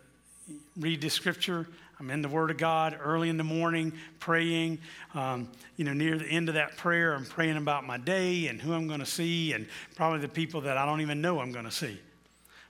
read 0.78 1.02
the 1.02 1.10
scripture. 1.10 1.68
I'm 2.00 2.10
in 2.10 2.22
the 2.22 2.30
Word 2.30 2.50
of 2.50 2.58
God 2.58 2.98
early 3.02 3.30
in 3.30 3.38
the 3.38 3.44
morning, 3.44 3.92
praying. 4.20 4.80
Um, 5.14 5.50
you 5.76 5.84
know, 5.84 5.94
near 5.94 6.18
the 6.18 6.26
end 6.26 6.48
of 6.48 6.56
that 6.56 6.78
prayer, 6.78 7.14
I'm 7.14 7.26
praying 7.26 7.58
about 7.58 7.86
my 7.86 7.98
day 7.98 8.48
and 8.48 8.62
who 8.62 8.74
I'm 8.74 8.88
going 8.88 9.02
to 9.02 9.06
see, 9.06 9.54
and 9.54 9.68
probably 9.96 10.20
the 10.20 10.30
people 10.30 10.62
that 10.62 10.78
I 10.78 10.86
don't 10.86 11.02
even 11.02 11.22
know 11.22 11.40
I'm 11.40 11.52
going 11.52 11.66
to 11.66 11.72
see. 11.72 12.00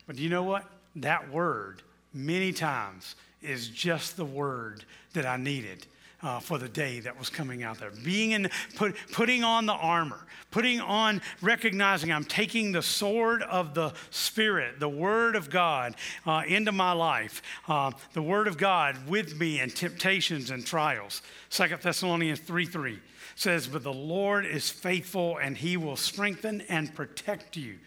But 0.07 0.17
you 0.17 0.29
know 0.29 0.43
what? 0.43 0.65
That 0.95 1.29
word, 1.31 1.83
many 2.13 2.51
times, 2.51 3.15
is 3.41 3.67
just 3.67 4.17
the 4.17 4.25
word 4.25 4.83
that 5.13 5.25
I 5.25 5.37
needed 5.37 5.85
uh, 6.21 6.39
for 6.39 6.57
the 6.57 6.69
day 6.69 6.99
that 6.99 7.17
was 7.17 7.29
coming 7.29 7.63
out 7.63 7.79
there. 7.79 7.91
Being 8.03 8.31
in, 8.31 8.49
put, 8.75 8.95
putting 9.11 9.43
on 9.43 9.65
the 9.65 9.73
armor, 9.73 10.25
putting 10.51 10.79
on, 10.79 11.21
recognizing 11.41 12.11
I'm 12.11 12.25
taking 12.25 12.71
the 12.71 12.81
sword 12.81 13.41
of 13.43 13.73
the 13.73 13.93
Spirit, 14.09 14.79
the 14.79 14.89
Word 14.89 15.35
of 15.35 15.49
God, 15.49 15.95
uh, 16.25 16.43
into 16.47 16.71
my 16.71 16.91
life. 16.91 17.41
Uh, 17.67 17.91
the 18.13 18.21
Word 18.21 18.47
of 18.47 18.57
God 18.57 19.07
with 19.07 19.39
me 19.39 19.59
in 19.59 19.69
temptations 19.69 20.51
and 20.51 20.65
trials. 20.65 21.21
Second 21.49 21.81
Thessalonians 21.81 22.39
3 22.39 22.65
3 22.65 22.99
says, 23.35 23.67
But 23.67 23.83
the 23.83 23.93
Lord 23.93 24.45
is 24.45 24.69
faithful 24.69 25.37
and 25.37 25.57
he 25.57 25.77
will 25.77 25.95
strengthen 25.95 26.61
and 26.61 26.93
protect 26.93 27.55
you 27.55 27.79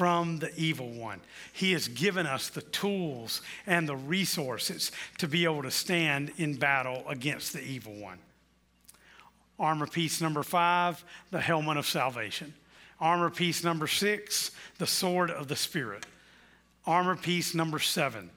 from 0.00 0.38
the 0.38 0.50
evil 0.58 0.88
one. 0.88 1.20
He 1.52 1.72
has 1.72 1.86
given 1.86 2.24
us 2.24 2.48
the 2.48 2.62
tools 2.62 3.42
and 3.66 3.86
the 3.86 3.96
resources 3.96 4.92
to 5.18 5.28
be 5.28 5.44
able 5.44 5.62
to 5.62 5.70
stand 5.70 6.32
in 6.38 6.54
battle 6.54 7.04
against 7.06 7.52
the 7.52 7.60
evil 7.60 7.92
one. 7.92 8.16
Armor 9.58 9.86
piece 9.86 10.22
number 10.22 10.42
five, 10.42 11.04
the 11.30 11.40
helmet 11.42 11.76
of 11.76 11.86
salvation. 11.86 12.54
Armor 12.98 13.28
piece 13.28 13.62
number 13.62 13.86
six, 13.86 14.52
the 14.78 14.86
sword 14.86 15.30
of 15.30 15.48
the 15.48 15.56
Spirit. 15.56 16.06
Armor 16.86 17.14
piece 17.14 17.54
number 17.54 17.78
seven, 17.78 18.30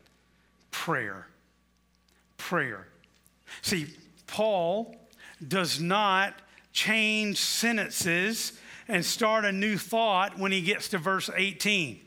prayer. 0.69 1.27
Prayer. 2.35 2.87
See, 3.61 3.87
Paul 4.27 4.97
does 5.47 5.79
not 5.79 6.33
change 6.73 7.37
sentences 7.37 8.59
and 8.87 9.03
start 9.05 9.45
a 9.45 9.51
new 9.51 9.77
thought 9.77 10.37
when 10.37 10.51
he 10.51 10.61
gets 10.61 10.89
to 10.89 10.97
verse 10.97 11.29
18. 11.35 11.99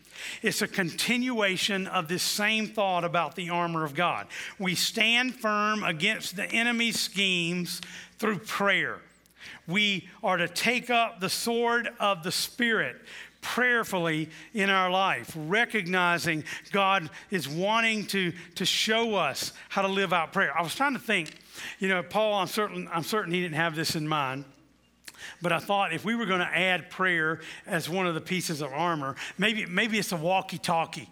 It's 0.43 0.63
a 0.63 0.69
continuation 0.69 1.87
of 1.87 2.09
this 2.09 2.23
same 2.23 2.69
thought 2.69 3.05
about 3.05 3.35
the 3.37 3.51
armor 3.51 3.85
of 3.85 3.95
God. 3.95 4.27
We 4.59 4.75
stand 4.75 5.35
firm 5.35 5.85
against 5.85 6.37
the 6.37 6.47
enemy's 6.47 6.99
schemes 6.99 7.81
through 8.19 8.39
prayer. 8.41 9.01
We 9.67 10.09
are 10.23 10.37
to 10.37 10.49
take 10.49 10.91
up 10.91 11.21
the 11.21 11.29
sword 11.29 11.89
of 12.01 12.23
the 12.23 12.33
Spirit 12.33 12.97
prayerfully 13.41 14.29
in 14.55 14.71
our 14.71 14.91
life, 14.91 15.33
recognizing 15.37 16.43
God 16.73 17.09
is 17.31 17.49
wanting 17.49 18.07
to, 18.07 18.33
to 18.57 18.65
show 18.65 19.15
us 19.15 19.53
how 19.69 19.83
to 19.83 19.89
live 19.89 20.13
out 20.13 20.33
prayer. 20.33 20.57
I 20.57 20.63
was 20.63 20.75
trying 20.75 20.95
to 20.95 20.99
think, 20.99 21.33
you 21.79 21.89
know, 21.89 22.03
Paul, 22.03 22.35
I'm 22.35 22.49
certain, 22.49 22.89
I'm 22.93 23.05
certain 23.05 23.33
he 23.33 23.41
didn't 23.41 23.55
have 23.55 23.77
this 23.77 23.95
in 23.95 24.09
mind. 24.09 24.45
But 25.43 25.53
I 25.53 25.59
thought 25.59 25.93
if 25.93 26.05
we 26.05 26.15
were 26.15 26.27
going 26.27 26.41
to 26.41 26.47
add 26.47 26.91
prayer 26.91 27.41
as 27.67 27.89
one 27.89 28.07
of 28.07 28.15
the 28.15 28.21
pieces 28.21 28.61
of 28.61 28.73
armor, 28.73 29.17
maybe, 29.39 29.67
maybe 29.67 29.99
it's 29.99 30.13
a 30.13 30.17
walkie 30.17 30.59
talkie. 30.59 31.09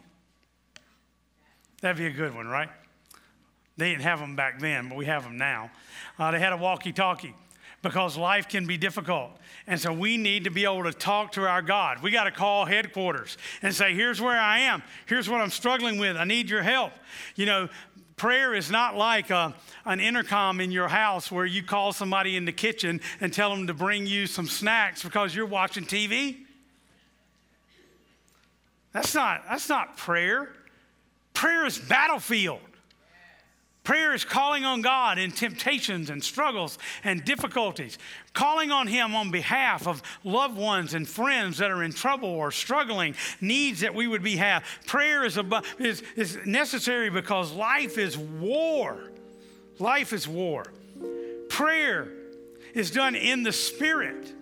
That'd 1.80 1.98
be 1.98 2.06
a 2.06 2.10
good 2.10 2.34
one, 2.34 2.46
right? 2.46 2.70
They 3.76 3.90
didn't 3.90 4.02
have 4.02 4.20
them 4.20 4.36
back 4.36 4.60
then, 4.60 4.88
but 4.88 4.96
we 4.96 5.06
have 5.06 5.24
them 5.24 5.36
now. 5.36 5.70
Uh, 6.18 6.30
they 6.30 6.38
had 6.38 6.52
a 6.52 6.56
walkie 6.56 6.92
talkie 6.92 7.34
because 7.82 8.16
life 8.16 8.48
can 8.48 8.66
be 8.66 8.78
difficult. 8.78 9.30
And 9.66 9.78
so 9.78 9.92
we 9.92 10.16
need 10.16 10.44
to 10.44 10.50
be 10.50 10.64
able 10.64 10.84
to 10.84 10.92
talk 10.92 11.32
to 11.32 11.42
our 11.46 11.60
God. 11.60 12.02
We 12.02 12.10
got 12.10 12.24
to 12.24 12.30
call 12.30 12.64
headquarters 12.64 13.36
and 13.62 13.74
say, 13.74 13.94
here's 13.94 14.20
where 14.20 14.40
I 14.40 14.60
am. 14.60 14.82
Here's 15.06 15.28
what 15.28 15.40
I'm 15.40 15.50
struggling 15.50 15.98
with. 15.98 16.16
I 16.16 16.24
need 16.24 16.48
your 16.48 16.62
help. 16.62 16.92
You 17.36 17.46
know, 17.46 17.68
prayer 18.16 18.54
is 18.54 18.70
not 18.70 18.96
like 18.96 19.30
a, 19.30 19.54
an 19.84 20.00
intercom 20.00 20.60
in 20.60 20.70
your 20.70 20.88
house 20.88 21.30
where 21.30 21.46
you 21.46 21.62
call 21.62 21.92
somebody 21.92 22.36
in 22.36 22.44
the 22.44 22.52
kitchen 22.52 23.00
and 23.20 23.32
tell 23.32 23.50
them 23.50 23.66
to 23.66 23.74
bring 23.74 24.06
you 24.06 24.26
some 24.26 24.46
snacks 24.46 25.02
because 25.02 25.34
you're 25.34 25.46
watching 25.46 25.84
TV. 25.84 26.38
That's 28.92 29.14
not, 29.14 29.42
that's 29.48 29.68
not 29.68 29.96
prayer. 29.96 30.48
Prayer 31.34 31.66
is 31.66 31.78
battlefield. 31.78 32.60
Prayer 33.84 34.14
is 34.14 34.24
calling 34.24 34.64
on 34.64 34.80
God 34.80 35.18
in 35.18 35.30
temptations 35.30 36.08
and 36.08 36.24
struggles 36.24 36.78
and 37.04 37.22
difficulties, 37.22 37.98
calling 38.32 38.70
on 38.70 38.86
Him 38.86 39.14
on 39.14 39.30
behalf 39.30 39.86
of 39.86 40.02
loved 40.24 40.56
ones 40.56 40.94
and 40.94 41.06
friends 41.06 41.58
that 41.58 41.70
are 41.70 41.82
in 41.82 41.92
trouble 41.92 42.30
or 42.30 42.50
struggling, 42.50 43.14
needs 43.42 43.80
that 43.80 43.94
we 43.94 44.06
would 44.06 44.22
be 44.22 44.36
have. 44.36 44.64
Prayer 44.86 45.24
is, 45.24 45.36
a, 45.36 45.62
is, 45.78 46.02
is 46.16 46.38
necessary 46.46 47.10
because 47.10 47.52
life 47.52 47.98
is 47.98 48.16
war. 48.16 48.98
Life 49.78 50.14
is 50.14 50.26
war. 50.26 50.64
Prayer 51.50 52.08
is 52.72 52.90
done 52.90 53.14
in 53.14 53.42
the 53.42 53.52
Spirit 53.52 54.32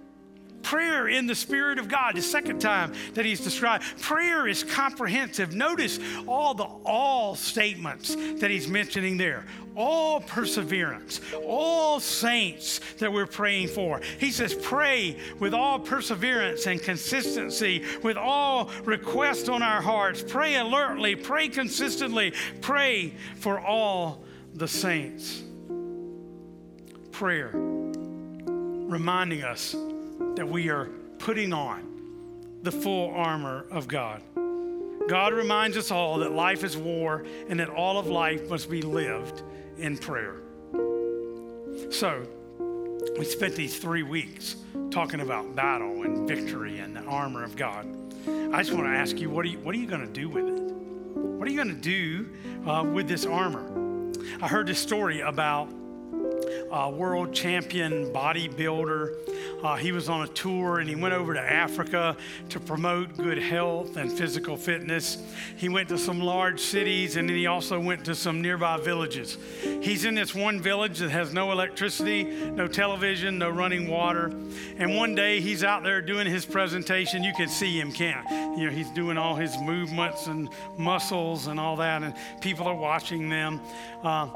prayer 0.63 1.09
in 1.09 1.27
the 1.27 1.35
Spirit 1.35 1.79
of 1.79 1.89
God, 1.89 2.17
the 2.17 2.23
second 2.23 2.61
time 2.61 2.93
that 3.15 3.25
he's 3.25 3.41
described. 3.41 3.85
Prayer 4.01 4.47
is 4.47 4.65
comprehensive. 4.65 5.55
Notice 5.55 5.99
all 6.27 6.55
the 6.55 6.65
all 6.65 7.35
statements 7.35 8.15
that 8.15 8.51
he's 8.51 8.69
mentioning 8.69 9.17
there. 9.17 9.45
All 9.75 10.21
perseverance, 10.21 11.21
all 11.47 11.99
saints 11.99 12.81
that 12.99 13.11
we're 13.11 13.27
praying 13.27 13.69
for. 13.69 14.03
He 14.19 14.31
says, 14.31 14.55
pray 14.55 15.19
with 15.41 15.55
all 15.55 15.79
perseverance 15.79 16.67
and 16.67 16.83
consistency, 16.83 17.83
with 18.03 18.19
all 18.19 18.71
requests 18.85 19.49
on 19.49 19.63
our 19.63 19.81
hearts. 19.81 20.23
Pray 20.23 20.57
alertly, 20.57 21.17
pray 21.17 21.49
consistently, 21.49 22.35
pray 22.61 23.15
for 23.37 23.59
all 23.59 24.25
the 24.55 24.69
saints. 24.69 25.43
Prayer, 27.11 27.51
reminding 27.53 29.43
us 29.43 29.75
that 30.37 30.49
we 30.49 30.69
are 30.71 30.87
putting 31.19 31.53
on 31.53 31.89
the 32.63 32.73
full 32.73 33.11
armor 33.11 33.67
of 33.71 33.89
God. 33.89 34.23
God 35.09 35.33
reminds 35.33 35.77
us 35.77 35.91
all 35.91 36.19
that 36.21 36.33
life 36.33 36.65
is 36.65 36.77
war 36.77 37.25
and 37.49 37.59
that 37.61 37.69
all 37.69 37.99
of 37.99 38.07
life 38.07 38.49
must 38.49 38.71
be 38.71 38.83
lived 38.83 39.43
in 39.77 39.99
prayer. 39.99 40.37
So, 41.91 42.27
we 43.19 43.25
spent 43.25 43.55
these 43.55 43.79
three 43.79 44.03
weeks 44.03 44.57
talking 44.91 45.21
about 45.21 45.55
battle 45.55 46.05
and 46.05 46.27
victory 46.27 46.79
and 46.79 46.97
the 46.97 47.03
armor 47.03 47.43
of 47.43 47.57
God. 47.57 47.87
I 48.53 48.63
just 48.63 48.73
want 48.73 48.87
to 48.87 48.93
ask 48.93 49.19
you, 49.19 49.29
what 49.29 49.45
are 49.45 49.49
you, 49.49 49.59
what 49.59 49.75
are 49.75 49.79
you 49.79 49.87
going 49.87 50.07
to 50.07 50.13
do 50.13 50.29
with 50.29 50.47
it? 50.47 50.61
What 51.15 51.49
are 51.49 51.51
you 51.51 51.57
going 51.57 51.75
to 51.75 51.83
do 51.83 52.29
uh, 52.67 52.85
with 52.85 53.09
this 53.09 53.27
armor? 53.27 53.69
I 54.41 54.49
heard 54.49 54.69
this 54.69 54.79
story 54.79 55.21
about 55.21 55.69
a 56.71 56.91
world 56.91 57.35
champion 57.35 58.13
bodybuilder 58.13 59.15
uh, 59.63 59.77
he 59.77 59.93
was 59.93 60.09
on 60.09 60.23
a 60.23 60.29
tour 60.29 60.81
and 60.81 60.89
he 60.89 60.97
went 60.97 61.15
over 61.15 61.35
to 61.35 61.41
Africa 61.41 62.17
to 62.49 62.59
promote 62.59 63.17
good 63.17 63.39
health 63.39 63.97
and 63.97 64.11
physical 64.11 64.57
fitness. 64.57 65.19
He 65.57 65.69
went 65.69 65.89
to 65.91 65.99
some 65.99 66.21
large 66.21 66.61
cities 66.61 67.17
and 67.17 67.29
then 67.29 67.37
he 67.37 67.47
also 67.47 67.79
went 67.79 68.05
to 68.07 68.15
some 68.17 68.43
nearby 68.43 68.79
villages. 68.79 69.39
He's 69.81 70.05
in 70.05 70.17
this 70.17 70.35
one 70.35 70.61
village 70.61 70.99
that 70.99 71.11
has 71.11 71.33
no 71.33 71.53
electricity, 71.53 72.25
no 72.25 72.67
television, 72.67 73.39
no 73.39 73.51
running 73.51 73.89
water. 73.89 74.33
And 74.79 74.97
one 74.97 75.15
day 75.15 75.41
he's 75.41 75.63
out 75.63 75.85
there 75.85 76.03
doing 76.03 76.27
his 76.27 76.45
presentation. 76.45 77.23
You 77.23 77.33
can 77.35 77.49
see 77.49 77.79
him, 77.79 77.93
can't 77.93 78.29
you? 78.59 78.67
know, 78.67 78.71
he's 78.73 78.91
doing 78.91 79.17
all 79.17 79.37
his 79.37 79.57
movements 79.59 80.27
and 80.27 80.49
muscles 80.77 81.47
and 81.47 81.61
all 81.61 81.77
that, 81.77 82.03
and 82.03 82.15
people 82.41 82.67
are 82.67 82.75
watching 82.75 83.29
them. 83.29 83.61
Uh, 84.03 84.29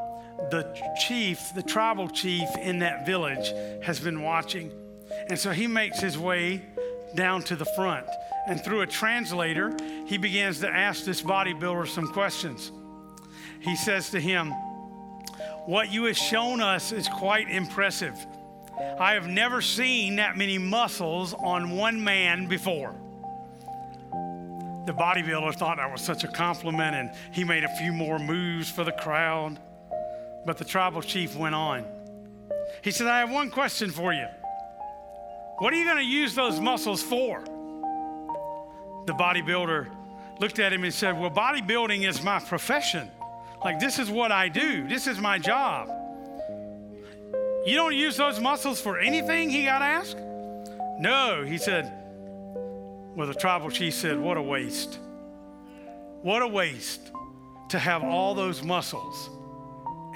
the 0.51 0.67
chief, 1.07 1.53
the 1.55 1.63
tribal 1.63 2.09
chief 2.09 2.49
in 2.57 2.81
that 2.81 3.07
village, 3.07 3.53
has 3.83 4.01
been 4.01 4.23
watching. 4.23 4.73
And 5.29 5.39
so 5.39 5.51
he 5.51 5.67
makes 5.67 6.01
his 6.01 6.19
way 6.19 6.63
down 7.15 7.43
to 7.45 7.57
the 7.57 7.65
front. 7.65 8.07
And 8.47 8.63
through 8.63 8.83
a 8.83 8.87
translator, 8.87 9.77
he 10.07 10.19
begins 10.19 10.61
to 10.61 10.69
ask 10.69 11.05
this 11.05 11.23
bodybuilder 11.23 11.89
some 11.89 12.13
questions. 12.13 12.71
He 13.61 13.75
says 13.77 14.11
to 14.11 14.21
him, 14.21 14.53
What 15.67 15.91
you 15.91 16.05
have 16.05 16.17
shown 16.17 16.61
us 16.61 16.93
is 16.93 17.09
quite 17.09 17.51
impressive. 17.51 18.15
I 19.01 19.13
have 19.15 19.27
never 19.27 19.61
seen 19.61 20.17
that 20.17 20.37
many 20.37 20.59
muscles 20.59 21.35
on 21.35 21.77
one 21.77 22.03
man 22.03 22.47
before. 22.47 22.95
The 24.87 24.93
bodybuilder 24.93 25.57
thought 25.57 25.79
that 25.79 25.91
was 25.91 26.01
such 26.01 26.23
a 26.23 26.29
compliment 26.29 26.95
and 26.95 27.11
he 27.33 27.43
made 27.43 27.65
a 27.65 27.77
few 27.77 27.93
more 27.93 28.21
moves 28.21 28.71
for 28.71 28.85
the 28.85 28.93
crowd. 28.93 29.59
But 30.47 30.59
the 30.59 30.65
tribal 30.65 31.03
chief 31.03 31.35
went 31.35 31.57
on. 31.57 31.85
He 32.83 32.93
said, 32.93 33.09
I 33.09 33.19
have 33.19 33.31
one 33.31 33.51
question 33.51 33.91
for 33.91 34.13
you. 34.13 34.27
What 35.59 35.73
are 35.73 35.77
you 35.77 35.85
going 35.85 35.97
to 35.97 36.05
use 36.05 36.37
those 36.37 36.61
muscles 36.61 37.03
for? 37.03 37.43
The 39.07 39.13
bodybuilder 39.13 39.89
looked 40.39 40.61
at 40.61 40.73
him 40.73 40.85
and 40.85 40.95
said, 40.95 41.19
Well, 41.19 41.31
bodybuilding 41.31 42.09
is 42.09 42.23
my 42.23 42.39
profession. 42.39 43.11
Like, 43.65 43.81
this 43.81 43.99
is 43.99 44.09
what 44.09 44.31
I 44.31 44.49
do, 44.49 44.87
this 44.87 45.09
is 45.09 45.19
my 45.19 45.39
job. 45.39 45.89
You 47.67 47.75
don't 47.75 47.97
use 47.97 48.17
those 48.17 48.39
muscles 48.39 48.81
for 48.81 49.01
anything? 49.01 49.51
He 49.51 49.65
got 49.65 49.83
asked. 49.83 50.19
No, 51.01 51.43
he 51.45 51.59
said. 51.59 51.93
Well, 53.17 53.27
the 53.27 53.35
tribal 53.35 53.71
chief 53.71 53.95
said, 53.95 54.21
What 54.21 54.37
a 54.37 54.43
waste. 54.43 55.01
What 56.23 56.43
a 56.43 56.47
waste 56.47 57.11
to 57.71 57.79
have 57.81 58.05
all 58.05 58.35
those 58.35 58.63
muscles 58.63 59.31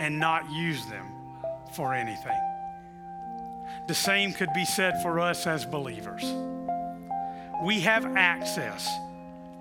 and 0.01 0.19
not 0.19 0.51
use 0.51 0.85
them 0.87 1.07
for 1.73 1.95
anything. 1.95 2.37
The 3.87 3.95
same 3.95 4.33
could 4.33 4.53
be 4.55 4.65
said 4.65 5.01
for 5.03 5.21
us 5.21 5.47
as 5.47 5.65
believers. 5.65 6.25
We 7.63 7.81
have 7.81 8.17
access 8.17 8.89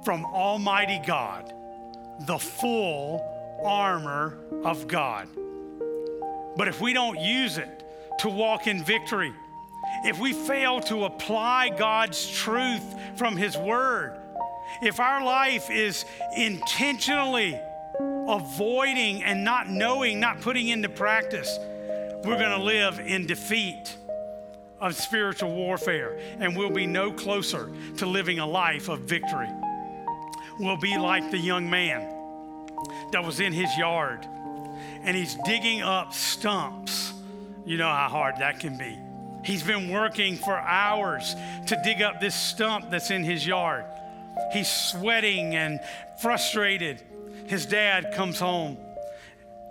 from 0.03 0.25
Almighty 0.25 1.01
God, 1.05 1.53
the 2.21 2.39
full 2.39 3.21
armor 3.63 4.37
of 4.63 4.87
God. 4.87 5.27
But 6.55 6.69
if 6.69 6.79
we 6.79 6.93
don't 6.93 7.19
use 7.19 7.57
it 7.57 7.83
to 8.19 8.29
walk 8.29 8.65
in 8.65 8.81
victory, 8.83 9.33
if 10.05 10.19
we 10.19 10.31
fail 10.31 10.79
to 10.81 11.03
apply 11.03 11.69
God's 11.77 12.29
truth 12.31 12.95
from 13.17 13.35
His 13.35 13.57
Word, 13.57 14.17
if 14.81 15.01
our 15.01 15.23
life 15.23 15.69
is 15.69 16.05
intentionally 16.35 17.59
avoiding 18.35 19.23
and 19.23 19.43
not 19.43 19.69
knowing, 19.69 20.19
not 20.19 20.41
putting 20.41 20.67
into 20.69 20.89
practice, 20.89 21.57
we're 22.23 22.37
going 22.37 22.57
to 22.57 22.63
live 22.63 22.99
in 22.99 23.25
defeat 23.25 23.95
of 24.79 24.95
spiritual 24.95 25.53
warfare, 25.53 26.19
and 26.39 26.55
we'll 26.55 26.69
be 26.69 26.85
no 26.85 27.11
closer 27.11 27.69
to 27.97 28.05
living 28.05 28.39
a 28.39 28.45
life 28.45 28.87
of 28.89 29.01
victory. 29.01 29.49
We'll 30.59 30.77
be 30.77 30.97
like 30.97 31.31
the 31.31 31.37
young 31.37 31.69
man 31.69 32.13
that 33.11 33.23
was 33.23 33.39
in 33.39 33.53
his 33.53 33.75
yard, 33.77 34.25
and 35.03 35.15
he's 35.15 35.35
digging 35.45 35.81
up 35.81 36.13
stumps. 36.13 37.13
You 37.65 37.77
know 37.77 37.87
how 37.87 38.07
hard 38.09 38.35
that 38.39 38.59
can 38.59 38.77
be. 38.77 38.97
He's 39.43 39.63
been 39.63 39.89
working 39.89 40.35
for 40.35 40.57
hours 40.57 41.35
to 41.67 41.79
dig 41.83 42.01
up 42.01 42.19
this 42.19 42.35
stump 42.35 42.89
that's 42.89 43.11
in 43.11 43.23
his 43.23 43.45
yard. 43.45 43.85
He's 44.53 44.69
sweating 44.69 45.55
and 45.55 45.79
frustrated. 46.21 47.01
His 47.49 47.65
dad 47.65 48.13
comes 48.13 48.39
home. 48.39 48.77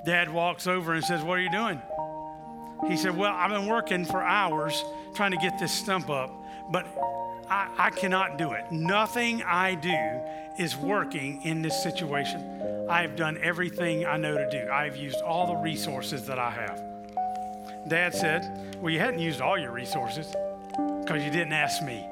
Dad 0.04 0.32
walks 0.32 0.66
over 0.66 0.94
and 0.94 1.04
says, 1.04 1.22
What 1.22 1.38
are 1.38 1.42
you 1.42 1.50
doing? 1.50 1.80
He 2.88 2.96
said, 2.96 3.16
Well, 3.16 3.32
I've 3.32 3.50
been 3.50 3.68
working 3.68 4.04
for 4.04 4.20
hours 4.20 4.84
trying 5.14 5.30
to 5.30 5.36
get 5.36 5.60
this 5.60 5.72
stump 5.72 6.10
up, 6.10 6.28
but 6.72 6.84
I, 7.48 7.68
I 7.78 7.90
cannot 7.90 8.36
do 8.36 8.50
it. 8.50 8.72
Nothing 8.72 9.44
I 9.44 9.76
do 9.76 9.94
is 10.60 10.76
working 10.76 11.40
in 11.42 11.62
this 11.62 11.80
situation. 11.80 12.86
I 12.90 13.02
have 13.02 13.14
done 13.14 13.38
everything 13.40 14.04
I 14.04 14.16
know 14.16 14.36
to 14.36 14.50
do. 14.50 14.68
I've 14.68 14.96
used 14.96 15.20
all 15.20 15.46
the 15.46 15.62
resources 15.62 16.26
that 16.26 16.38
I 16.40 16.50
have. 16.50 16.82
Dad 17.88 18.12
said, 18.12 18.76
Well, 18.80 18.90
you 18.90 18.98
hadn't 18.98 19.20
used 19.20 19.40
all 19.40 19.56
your 19.56 19.70
resources 19.70 20.26
because 21.02 21.22
you 21.22 21.30
didn't 21.30 21.52
ask 21.52 21.80
me, 21.84 22.04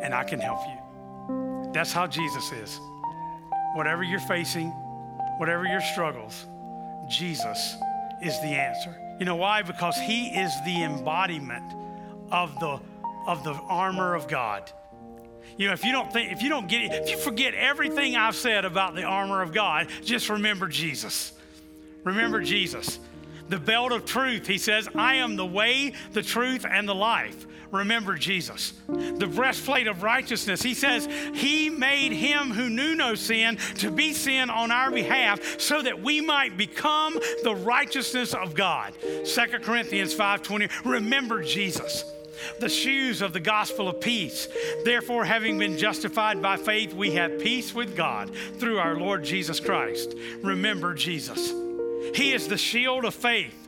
and 0.00 0.14
I 0.14 0.24
can 0.24 0.40
help 0.40 0.60
you. 0.66 1.72
That's 1.74 1.92
how 1.92 2.06
Jesus 2.06 2.52
is. 2.52 2.80
Whatever 3.74 4.02
you're 4.02 4.20
facing, 4.20 4.70
whatever 5.38 5.64
your 5.64 5.80
struggles, 5.80 6.46
Jesus 7.08 7.76
is 8.22 8.40
the 8.40 8.48
answer. 8.48 8.96
You 9.18 9.26
know 9.26 9.36
why? 9.36 9.62
Because 9.62 9.96
he 9.96 10.28
is 10.28 10.52
the 10.64 10.82
embodiment 10.82 11.64
of 12.30 12.58
the 12.60 12.80
of 13.26 13.44
the 13.44 13.52
armor 13.52 14.14
of 14.14 14.26
God. 14.26 14.70
You 15.58 15.66
know, 15.66 15.72
if 15.72 15.84
you 15.84 15.92
don't 15.92 16.10
think, 16.12 16.32
if 16.32 16.42
you 16.42 16.48
don't 16.48 16.68
get 16.68 16.82
it, 16.82 16.92
if 16.92 17.10
you 17.10 17.18
forget 17.18 17.54
everything 17.54 18.16
I've 18.16 18.36
said 18.36 18.64
about 18.64 18.94
the 18.94 19.02
armor 19.02 19.42
of 19.42 19.52
God, 19.52 19.88
just 20.04 20.28
remember 20.28 20.68
Jesus. 20.68 21.32
Remember 22.04 22.40
Jesus. 22.40 22.98
The 23.48 23.58
belt 23.58 23.92
of 23.92 24.04
truth, 24.04 24.46
he 24.46 24.58
says, 24.58 24.88
I 24.94 25.16
am 25.16 25.36
the 25.36 25.46
way, 25.46 25.94
the 26.12 26.22
truth, 26.22 26.64
and 26.68 26.88
the 26.88 26.94
life. 26.94 27.46
Remember 27.70 28.14
Jesus. 28.14 28.72
The 28.88 29.26
breastplate 29.26 29.86
of 29.86 30.02
righteousness, 30.02 30.62
he 30.62 30.74
says, 30.74 31.06
He 31.34 31.68
made 31.68 32.12
him 32.12 32.50
who 32.50 32.70
knew 32.70 32.94
no 32.94 33.14
sin 33.14 33.56
to 33.76 33.90
be 33.90 34.12
sin 34.14 34.50
on 34.50 34.70
our 34.70 34.90
behalf 34.90 35.60
so 35.60 35.82
that 35.82 36.00
we 36.00 36.20
might 36.20 36.56
become 36.56 37.14
the 37.42 37.54
righteousness 37.54 38.34
of 38.34 38.54
God. 38.54 38.94
2 39.24 39.62
Corinthians 39.62 40.14
5:20. 40.14 40.70
Remember 40.84 41.42
Jesus 41.42 42.04
the 42.60 42.68
shoes 42.68 43.20
of 43.20 43.32
the 43.32 43.40
gospel 43.40 43.88
of 43.88 44.00
peace. 44.00 44.48
Therefore, 44.84 45.24
having 45.24 45.58
been 45.58 45.76
justified 45.76 46.40
by 46.40 46.56
faith, 46.56 46.94
we 46.94 47.12
have 47.12 47.40
peace 47.40 47.74
with 47.74 47.96
God 47.96 48.30
through 48.58 48.78
our 48.78 48.96
Lord 48.96 49.24
Jesus 49.24 49.60
Christ. 49.60 50.14
Remember 50.42 50.94
Jesus. 50.94 51.52
He 52.14 52.32
is 52.32 52.48
the 52.48 52.56
shield 52.56 53.04
of 53.04 53.14
faith. 53.14 53.67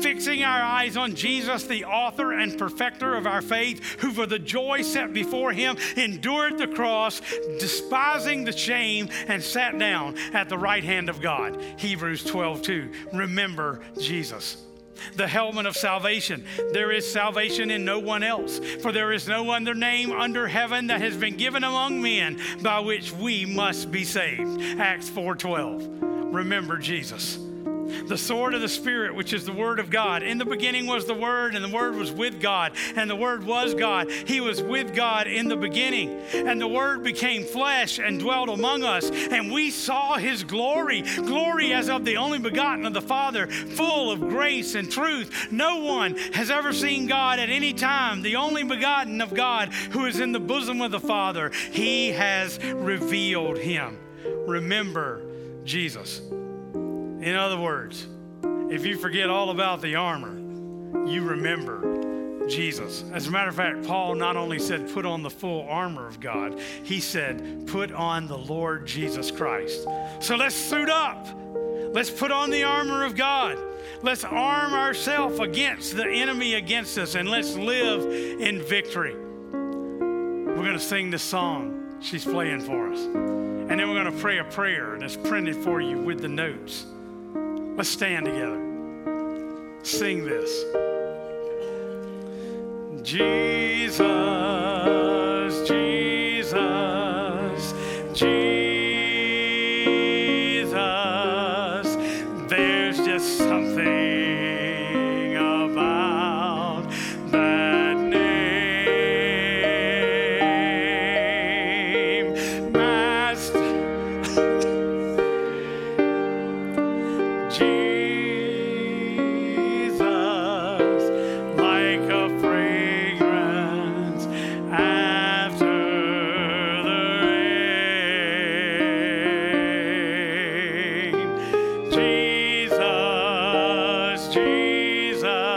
Fixing 0.00 0.42
our 0.44 0.62
eyes 0.62 0.96
on 0.96 1.14
Jesus, 1.14 1.64
the 1.64 1.84
author 1.84 2.32
and 2.32 2.56
perfecter 2.58 3.14
of 3.14 3.26
our 3.26 3.42
faith, 3.42 4.00
who 4.00 4.12
for 4.12 4.26
the 4.26 4.38
joy 4.38 4.82
set 4.82 5.12
before 5.12 5.52
him 5.52 5.76
endured 5.96 6.58
the 6.58 6.68
cross, 6.68 7.20
despising 7.58 8.44
the 8.44 8.56
shame, 8.56 9.08
and 9.26 9.42
sat 9.42 9.78
down 9.78 10.16
at 10.32 10.48
the 10.48 10.58
right 10.58 10.84
hand 10.84 11.08
of 11.08 11.20
God. 11.20 11.62
Hebrews 11.78 12.24
12 12.24 12.62
2. 12.62 12.92
Remember 13.12 13.80
Jesus 13.98 14.64
the 15.16 15.26
helmet 15.26 15.64
of 15.64 15.74
salvation. 15.74 16.44
There 16.72 16.92
is 16.92 17.10
salvation 17.10 17.70
in 17.70 17.86
no 17.86 17.98
one 17.98 18.22
else, 18.22 18.58
for 18.82 18.92
there 18.92 19.12
is 19.12 19.26
no 19.26 19.50
other 19.50 19.74
name 19.74 20.12
under 20.12 20.46
heaven 20.46 20.88
that 20.88 21.00
has 21.00 21.16
been 21.16 21.38
given 21.38 21.64
among 21.64 22.02
men 22.02 22.38
by 22.62 22.80
which 22.80 23.10
we 23.10 23.46
must 23.46 23.90
be 23.90 24.04
saved. 24.04 24.60
Acts 24.78 25.08
4:12. 25.08 26.34
Remember 26.34 26.76
Jesus 26.76 27.38
the 28.06 28.18
sword 28.18 28.54
of 28.54 28.60
the 28.60 28.68
Spirit, 28.68 29.14
which 29.14 29.32
is 29.32 29.44
the 29.44 29.52
Word 29.52 29.78
of 29.78 29.90
God. 29.90 30.22
In 30.22 30.38
the 30.38 30.44
beginning 30.44 30.86
was 30.86 31.06
the 31.06 31.14
Word, 31.14 31.54
and 31.54 31.64
the 31.64 31.74
Word 31.74 31.94
was 31.94 32.12
with 32.12 32.40
God, 32.40 32.72
and 32.96 33.08
the 33.08 33.16
Word 33.16 33.44
was 33.44 33.74
God. 33.74 34.10
He 34.10 34.40
was 34.40 34.62
with 34.62 34.94
God 34.94 35.26
in 35.26 35.48
the 35.48 35.56
beginning. 35.56 36.20
And 36.34 36.60
the 36.60 36.68
Word 36.68 37.02
became 37.02 37.44
flesh 37.44 37.98
and 37.98 38.18
dwelt 38.20 38.48
among 38.48 38.82
us, 38.82 39.10
and 39.10 39.52
we 39.52 39.70
saw 39.70 40.16
His 40.16 40.44
glory 40.44 41.02
glory 41.16 41.72
as 41.72 41.88
of 41.88 42.04
the 42.04 42.16
only 42.16 42.38
begotten 42.38 42.86
of 42.86 42.92
the 42.92 43.00
Father, 43.00 43.46
full 43.46 44.10
of 44.10 44.20
grace 44.20 44.74
and 44.74 44.90
truth. 44.90 45.48
No 45.50 45.78
one 45.78 46.16
has 46.32 46.50
ever 46.50 46.72
seen 46.72 47.06
God 47.06 47.38
at 47.38 47.48
any 47.48 47.72
time, 47.72 48.22
the 48.22 48.36
only 48.36 48.64
begotten 48.64 49.20
of 49.20 49.34
God 49.34 49.72
who 49.92 50.06
is 50.06 50.20
in 50.20 50.32
the 50.32 50.40
bosom 50.40 50.80
of 50.80 50.90
the 50.90 51.00
Father. 51.00 51.50
He 51.50 52.08
has 52.08 52.62
revealed 52.62 53.58
Him. 53.58 53.98
Remember 54.46 55.22
Jesus. 55.64 56.20
In 57.20 57.36
other 57.36 57.58
words, 57.58 58.06
if 58.70 58.86
you 58.86 58.96
forget 58.96 59.28
all 59.28 59.50
about 59.50 59.82
the 59.82 59.96
armor, 59.96 60.38
you 61.06 61.22
remember 61.22 62.46
Jesus. 62.48 63.04
As 63.12 63.26
a 63.26 63.30
matter 63.30 63.50
of 63.50 63.54
fact, 63.54 63.86
Paul 63.86 64.14
not 64.14 64.36
only 64.36 64.58
said, 64.58 64.90
put 64.92 65.04
on 65.04 65.22
the 65.22 65.28
full 65.28 65.68
armor 65.68 66.06
of 66.06 66.18
God, 66.18 66.58
he 66.82 66.98
said, 66.98 67.66
put 67.66 67.92
on 67.92 68.26
the 68.26 68.38
Lord 68.38 68.86
Jesus 68.86 69.30
Christ. 69.30 69.86
So 70.20 70.36
let's 70.36 70.54
suit 70.54 70.88
up. 70.88 71.28
Let's 71.92 72.10
put 72.10 72.30
on 72.30 72.50
the 72.50 72.64
armor 72.64 73.04
of 73.04 73.16
God. 73.16 73.58
Let's 74.02 74.24
arm 74.24 74.72
ourselves 74.72 75.40
against 75.40 75.96
the 75.96 76.08
enemy 76.08 76.54
against 76.54 76.96
us 76.96 77.16
and 77.16 77.28
let's 77.28 77.54
live 77.54 78.10
in 78.40 78.62
victory. 78.62 79.14
We're 79.14 80.64
going 80.64 80.72
to 80.72 80.78
sing 80.78 81.10
this 81.10 81.22
song 81.22 81.98
she's 82.00 82.24
playing 82.24 82.60
for 82.60 82.92
us. 82.92 83.00
And 83.00 83.78
then 83.78 83.88
we're 83.88 84.02
going 84.02 84.14
to 84.14 84.22
pray 84.22 84.38
a 84.38 84.44
prayer 84.44 84.96
that's 84.98 85.16
printed 85.16 85.56
for 85.56 85.80
you 85.80 85.98
with 85.98 86.20
the 86.20 86.28
notes. 86.28 86.86
Let's 87.80 87.88
stand 87.88 88.26
together. 88.26 88.60
Sing 89.82 90.26
this. 90.26 90.64
Jesus, 93.02 93.96
Jesus, 95.66 96.54
Jesus. 98.12 98.49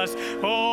Jesus, 0.06 0.39
oh 0.43 0.72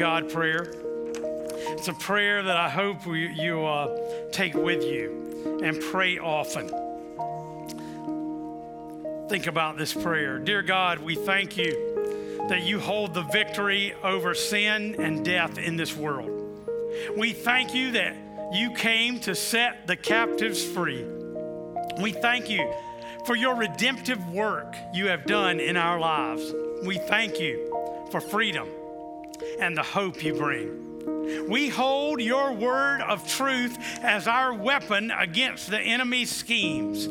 God 0.00 0.30
prayer. 0.30 0.62
It's 1.76 1.88
a 1.88 1.92
prayer 1.92 2.42
that 2.42 2.56
I 2.56 2.70
hope 2.70 3.04
you, 3.04 3.12
you 3.12 3.66
uh, 3.66 4.30
take 4.32 4.54
with 4.54 4.82
you 4.82 5.60
and 5.62 5.78
pray 5.78 6.18
often. 6.18 6.68
Think 9.28 9.46
about 9.46 9.76
this 9.76 9.92
prayer. 9.92 10.38
Dear 10.38 10.62
God, 10.62 11.00
we 11.00 11.16
thank 11.16 11.58
you 11.58 12.46
that 12.48 12.62
you 12.62 12.80
hold 12.80 13.12
the 13.12 13.24
victory 13.24 13.92
over 14.02 14.34
sin 14.34 14.96
and 14.98 15.22
death 15.22 15.58
in 15.58 15.76
this 15.76 15.94
world. 15.94 16.30
We 17.14 17.34
thank 17.34 17.74
you 17.74 17.92
that 17.92 18.16
you 18.54 18.72
came 18.72 19.20
to 19.20 19.34
set 19.34 19.86
the 19.86 19.96
captives 19.96 20.64
free. 20.64 21.04
We 22.00 22.12
thank 22.12 22.48
you 22.48 22.72
for 23.26 23.36
your 23.36 23.54
redemptive 23.54 24.30
work 24.30 24.74
you 24.94 25.08
have 25.08 25.26
done 25.26 25.60
in 25.60 25.76
our 25.76 26.00
lives. 26.00 26.54
We 26.86 26.96
thank 26.96 27.38
you 27.38 28.08
for 28.10 28.22
freedom 28.22 28.66
and 29.58 29.76
the 29.76 29.82
hope 29.82 30.22
you 30.24 30.34
bring. 30.34 31.48
We 31.48 31.68
hold 31.68 32.20
your 32.20 32.52
word 32.52 33.02
of 33.02 33.26
truth 33.28 33.76
as 34.02 34.26
our 34.26 34.52
weapon 34.52 35.10
against 35.10 35.70
the 35.70 35.80
enemy's 35.80 36.30
schemes 36.30 37.06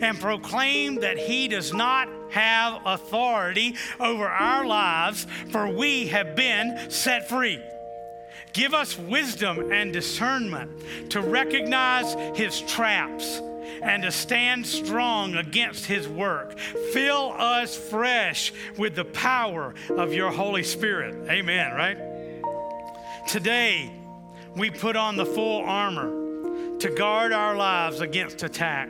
and 0.00 0.18
proclaim 0.18 0.96
that 0.96 1.18
he 1.18 1.48
does 1.48 1.72
not 1.72 2.08
have 2.30 2.82
authority 2.84 3.76
over 4.00 4.26
our 4.26 4.64
lives, 4.64 5.26
for 5.50 5.68
we 5.68 6.08
have 6.08 6.34
been 6.36 6.90
set 6.90 7.28
free. 7.28 7.60
Give 8.52 8.74
us 8.74 8.96
wisdom 8.96 9.72
and 9.72 9.92
discernment 9.92 10.70
to 11.10 11.20
recognize 11.20 12.14
his 12.36 12.60
traps 12.62 13.40
and 13.82 14.02
to 14.02 14.12
stand 14.12 14.66
strong 14.66 15.34
against 15.36 15.86
his 15.86 16.08
work. 16.08 16.58
Fill 16.58 17.32
us 17.32 17.76
fresh 17.76 18.52
with 18.76 18.94
the 18.94 19.04
power 19.04 19.74
of 19.90 20.12
your 20.12 20.30
Holy 20.30 20.62
Spirit. 20.62 21.28
Amen, 21.28 21.72
right? 21.72 21.98
Today, 23.28 23.90
we 24.56 24.70
put 24.70 24.96
on 24.96 25.16
the 25.16 25.26
full 25.26 25.64
armor 25.64 26.78
to 26.78 26.90
guard 26.90 27.32
our 27.32 27.56
lives 27.56 28.00
against 28.00 28.42
attack. 28.42 28.88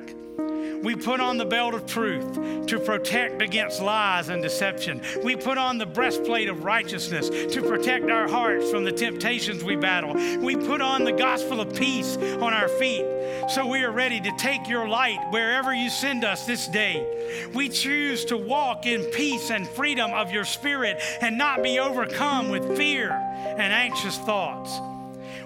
We 0.85 0.95
put 0.95 1.19
on 1.19 1.39
the 1.39 1.47
belt 1.47 1.73
of 1.73 1.87
truth 1.87 2.67
to 2.67 2.79
protect 2.79 3.41
against 3.41 3.81
lies 3.81 4.29
and 4.29 4.43
deception. 4.43 5.01
We 5.25 5.35
put 5.35 5.57
on 5.57 5.79
the 5.79 5.87
breastplate 5.87 6.51
of 6.51 6.63
righteousness 6.63 7.31
to 7.55 7.63
protect 7.63 8.11
our 8.11 8.29
hearts 8.29 8.71
from 8.71 8.85
the 8.85 8.93
temptations 8.93 9.65
we 9.65 9.77
battle. 9.77 10.13
We 10.41 10.57
put 10.57 10.83
on 10.83 11.05
the 11.05 11.13
gospel 11.13 11.63
of 11.63 11.75
peace 11.75 12.19
on 12.19 12.53
our 12.53 12.69
feet 12.69 13.07
so 13.49 13.67
we 13.67 13.83
are 13.83 13.93
ready 13.93 14.21
to 14.21 14.33
take 14.37 14.69
your 14.69 14.87
light 14.87 15.19
wherever 15.31 15.75
you 15.75 15.89
send 15.89 16.23
us 16.23 16.45
this 16.45 16.69
day. 16.69 17.49
We 17.55 17.71
choose 17.71 18.27
to 18.27 18.37
walk 18.37 18.85
in 18.85 19.05
peace 19.05 19.51
and 19.51 19.67
freedom 19.67 20.13
of 20.13 20.33
your 20.33 20.45
spirit 20.45 21.01
and 21.23 21.39
not 21.39 21.63
be 21.63 21.79
overcome 21.79 22.51
with 22.51 22.77
fear 22.77 23.11
and 23.11 23.73
anxious 23.73 24.19
thoughts 24.19 24.79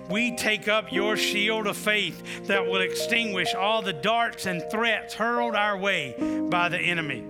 we 0.09 0.37
take 0.37 0.69
up 0.69 0.91
your 0.93 1.17
shield 1.17 1.67
of 1.67 1.77
faith 1.77 2.47
that 2.47 2.67
will 2.67 2.81
extinguish 2.81 3.55
all 3.55 3.83
the 3.83 3.93
darts 3.93 4.47
and 4.47 4.63
threats 4.71 5.15
hurled 5.15 5.55
our 5.55 5.77
way 5.77 6.15
by 6.51 6.69
the 6.69 6.79
enemy. 6.79 7.25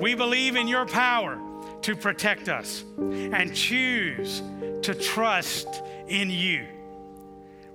We 0.00 0.14
believe 0.14 0.56
in 0.56 0.68
your 0.68 0.86
power 0.86 1.38
to 1.82 1.96
protect 1.96 2.48
us 2.48 2.84
and 2.98 3.54
choose 3.54 4.42
to 4.82 4.94
trust 4.94 5.82
in 6.08 6.30
you. 6.30 6.66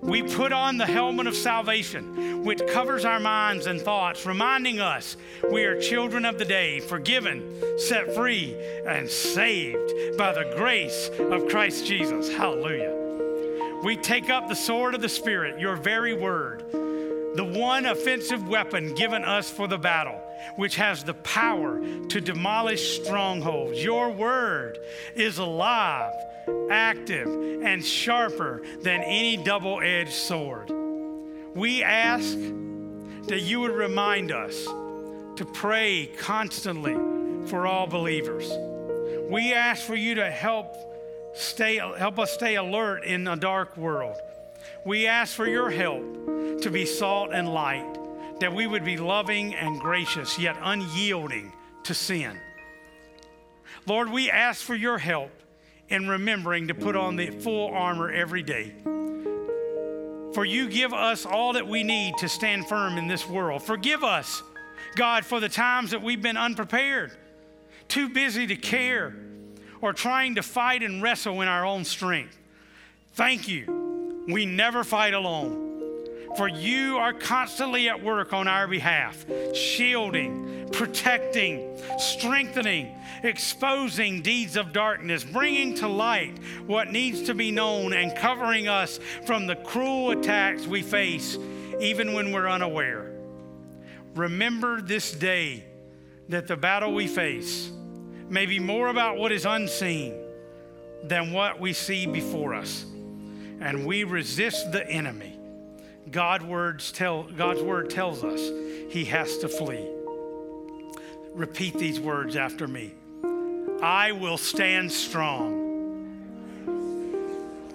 We 0.02 0.24
put 0.24 0.52
on 0.52 0.78
the 0.78 0.86
helmet 0.86 1.28
of 1.28 1.36
salvation, 1.36 2.44
which 2.44 2.60
covers 2.72 3.06
our 3.06 3.20
minds 3.20 3.68
and 3.68 3.80
thoughts, 3.80 4.26
reminding 4.26 4.80
us 4.80 5.16
we 5.52 5.64
are 5.66 5.80
children 5.80 6.26
of 6.26 6.40
the 6.40 6.46
day, 6.46 6.80
forgiven, 6.80 7.62
set 7.78 8.16
free, 8.16 8.56
and 8.88 9.08
saved 9.08 10.18
by 10.18 10.34
the 10.34 10.52
grace 10.58 11.12
of 11.20 11.48
Christ 11.50 11.86
Jesus. 11.86 12.32
Hallelujah. 12.34 13.01
We 13.84 13.98
take 13.98 14.30
up 14.30 14.48
the 14.48 14.56
sword 14.56 14.94
of 14.94 15.02
the 15.02 15.10
Spirit, 15.10 15.60
your 15.60 15.76
very 15.76 16.14
word, 16.14 16.64
the 16.72 17.44
one 17.44 17.86
offensive 17.88 18.48
weapon 18.48 18.94
given 18.94 19.24
us 19.24 19.50
for 19.50 19.68
the 19.68 19.78
battle, 19.78 20.22
which 20.56 20.76
has 20.76 21.04
the 21.04 21.16
power 21.16 21.82
to 22.10 22.22
demolish 22.22 23.02
strongholds. 23.02 23.84
Your 23.84 24.12
word 24.12 24.78
is 25.16 25.40
alive, 25.40 26.14
active, 26.70 27.28
and 27.64 27.84
sharper 27.84 28.62
than 28.84 29.02
any 29.02 29.38
double 29.38 29.80
edged 29.82 30.14
sword. 30.14 30.72
We 31.56 31.82
ask 31.82 32.38
that 33.28 33.42
you 33.42 33.62
would 33.62 33.72
remind 33.72 34.32
us 34.32 34.66
to 34.66 35.50
pray 35.54 36.12
constantly 36.20 36.94
for 37.48 37.66
all 37.66 37.88
believers. 37.88 38.48
We 39.30 39.54
ask 39.54 39.84
for 39.84 39.96
you 39.96 40.16
to 40.16 40.30
help 40.30 40.76
stay, 41.34 41.78
help 41.78 42.20
us 42.20 42.32
stay 42.32 42.56
alert 42.56 43.04
in 43.04 43.28
a 43.28 43.36
dark 43.36 43.78
world. 43.78 44.16
We 44.86 45.08
ask 45.08 45.36
for 45.36 45.48
your 45.48 45.70
help 45.70 46.62
to 46.62 46.70
be 46.72 46.86
salt 46.86 47.32
and 47.34 47.52
light, 47.52 47.98
that 48.40 48.54
we 48.54 48.68
would 48.68 48.84
be 48.84 48.98
loving 48.98 49.56
and 49.56 49.80
gracious, 49.80 50.38
yet 50.38 50.58
unyielding 50.62 51.52
to 51.84 51.94
sin. 51.94 52.38
Lord, 53.88 54.12
we 54.12 54.30
ask 54.30 54.64
for 54.64 54.76
your 54.76 54.98
help 54.98 55.32
in 55.90 56.08
remembering 56.08 56.68
to 56.68 56.74
put 56.74 56.96
on 56.96 57.16
the 57.16 57.30
full 57.30 57.70
armor 57.70 58.12
every 58.12 58.44
day. 58.44 58.74
For 60.34 60.46
you 60.46 60.70
give 60.70 60.94
us 60.94 61.26
all 61.26 61.54
that 61.54 61.68
we 61.68 61.84
need 61.84 62.18
to 62.20 62.30
stand 62.30 62.68
firm 62.68 62.98
in 62.98 63.08
this 63.08 63.28
world. 63.28 63.64
Forgive 63.64 64.04
us, 64.04 64.42
God, 64.96 65.26
for 65.26 65.40
the 65.40 65.50
times 65.50 65.92
that 65.92 66.02
we've 66.02 66.22
been 66.22 66.38
unprepared, 66.38 67.12
too 67.88 68.10
busy 68.10 68.48
to 68.48 68.56
care 68.56 69.14
or 69.82 69.94
trying 69.94 70.36
to 70.36 70.44
fight 70.44 70.84
and 70.84 71.02
wrestle 71.02 71.42
in 71.42 71.48
our 71.48 71.66
own 71.66 71.84
strength. 71.84 72.38
Thank 73.14 73.48
you. 73.48 74.24
We 74.28 74.46
never 74.46 74.84
fight 74.84 75.14
alone. 75.14 75.70
For 76.38 76.48
you 76.48 76.98
are 76.98 77.14
constantly 77.14 77.90
at 77.90 78.02
work 78.02 78.32
on 78.32 78.48
our 78.48 78.68
behalf, 78.68 79.26
shielding, 79.54 80.70
protecting, 80.72 81.78
strengthening, 81.98 82.96
exposing 83.24 84.22
deeds 84.22 84.56
of 84.56 84.72
darkness, 84.72 85.26
bringing 85.26 85.76
to 85.76 85.90
light 85.90 86.38
what 86.68 86.90
needs 86.90 87.24
to 87.24 87.34
be 87.34 87.52
known, 87.52 87.92
and 87.92 88.16
covering 88.16 88.70
us 88.70 89.00
from 89.26 89.46
the 89.46 89.58
cruel 89.58 90.12
attacks 90.12 90.66
we 90.66 90.82
face, 90.82 91.38
even 91.82 92.14
when 92.14 92.32
we're 92.32 92.48
unaware. 92.48 93.12
Remember 94.16 94.82
this 94.82 95.12
day 95.12 95.66
that 96.30 96.48
the 96.48 96.56
battle 96.56 96.94
we 96.94 97.08
face 97.08 97.72
may 98.32 98.46
be 98.46 98.60
more 98.60 98.88
about 98.88 99.18
what 99.18 99.34
is 99.34 99.46
unseen 99.46 100.16
than 101.04 101.34
what 101.34 101.60
we 101.60 101.74
see 101.74 102.06
before 102.06 102.54
us. 102.54 102.86
And 103.60 103.86
we 103.86 104.06
resist 104.06 104.72
the 104.72 104.90
enemy. 104.90 105.38
God 106.10 106.42
words 106.42 106.94
tell, 106.94 107.24
God's 107.24 107.62
word 107.62 107.90
tells 107.90 108.24
us 108.24 108.40
he 108.90 109.04
has 109.06 109.38
to 109.40 109.50
flee. 109.50 109.86
Repeat 111.34 111.74
these 111.78 112.00
words 112.00 112.36
after 112.38 112.68
me 112.68 112.94
I 113.82 114.14
will 114.14 114.38
stand 114.38 114.92
strong. 114.92 115.60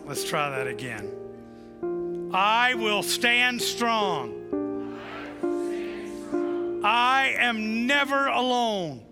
Let's 0.07 0.25
try 0.25 0.51
that 0.51 0.67
again. 0.67 2.31
I 2.33 2.75
will 2.75 3.03
stand 3.03 3.61
strong. 3.61 4.33
I 6.83 7.35
am 7.39 7.87
never 7.87 8.29
alone. 8.29 9.06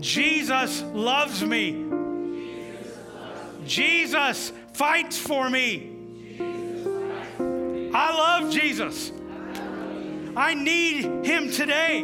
Jesus 0.00 0.82
loves 0.82 1.42
me. 1.44 1.86
Jesus 3.66 4.52
fights 4.72 5.18
for 5.18 5.50
me. 5.50 6.38
I 7.92 8.40
love 8.40 8.52
Jesus. 8.52 9.12
I 10.36 10.54
need 10.54 11.24
him 11.24 11.50
today. 11.50 12.00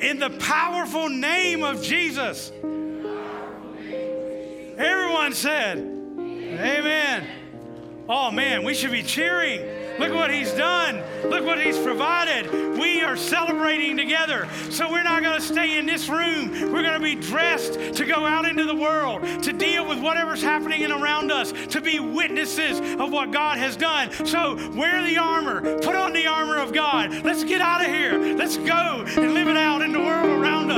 In 0.00 0.18
the 0.18 0.30
powerful 0.40 1.08
name 1.08 1.62
of 1.62 1.82
Jesus. 1.82 2.50
Everyone 4.78 5.32
said, 5.34 5.78
Amen. 5.78 7.26
Oh 8.08 8.30
man, 8.30 8.64
we 8.64 8.74
should 8.74 8.92
be 8.92 9.02
cheering. 9.02 9.77
Look 9.98 10.14
what 10.14 10.30
he's 10.30 10.52
done. 10.52 11.02
Look 11.28 11.44
what 11.44 11.60
he's 11.60 11.78
provided. 11.78 12.78
We 12.78 13.02
are 13.02 13.16
celebrating 13.16 13.96
together. 13.96 14.48
So 14.70 14.90
we're 14.90 15.02
not 15.02 15.22
going 15.22 15.36
to 15.36 15.44
stay 15.44 15.78
in 15.78 15.86
this 15.86 16.08
room. 16.08 16.50
We're 16.72 16.82
going 16.82 16.94
to 16.94 17.00
be 17.00 17.14
dressed 17.14 17.74
to 17.94 18.04
go 18.04 18.24
out 18.24 18.46
into 18.46 18.64
the 18.64 18.74
world, 18.74 19.22
to 19.42 19.52
deal 19.52 19.86
with 19.88 20.00
whatever's 20.00 20.42
happening 20.42 20.90
around 20.90 21.32
us, 21.32 21.52
to 21.68 21.80
be 21.80 21.98
witnesses 21.98 22.80
of 23.00 23.12
what 23.12 23.32
God 23.32 23.58
has 23.58 23.76
done. 23.76 24.10
So 24.26 24.56
wear 24.74 25.02
the 25.02 25.18
armor, 25.18 25.78
put 25.80 25.94
on 25.94 26.12
the 26.12 26.26
armor 26.26 26.56
of 26.56 26.72
God. 26.72 27.24
Let's 27.24 27.44
get 27.44 27.60
out 27.60 27.80
of 27.80 27.88
here. 27.88 28.18
Let's 28.36 28.56
go 28.56 29.04
and 29.06 29.34
live 29.34 29.48
it 29.48 29.56
out 29.56 29.82
in 29.82 29.92
the 29.92 30.00
world 30.00 30.30
around 30.30 30.68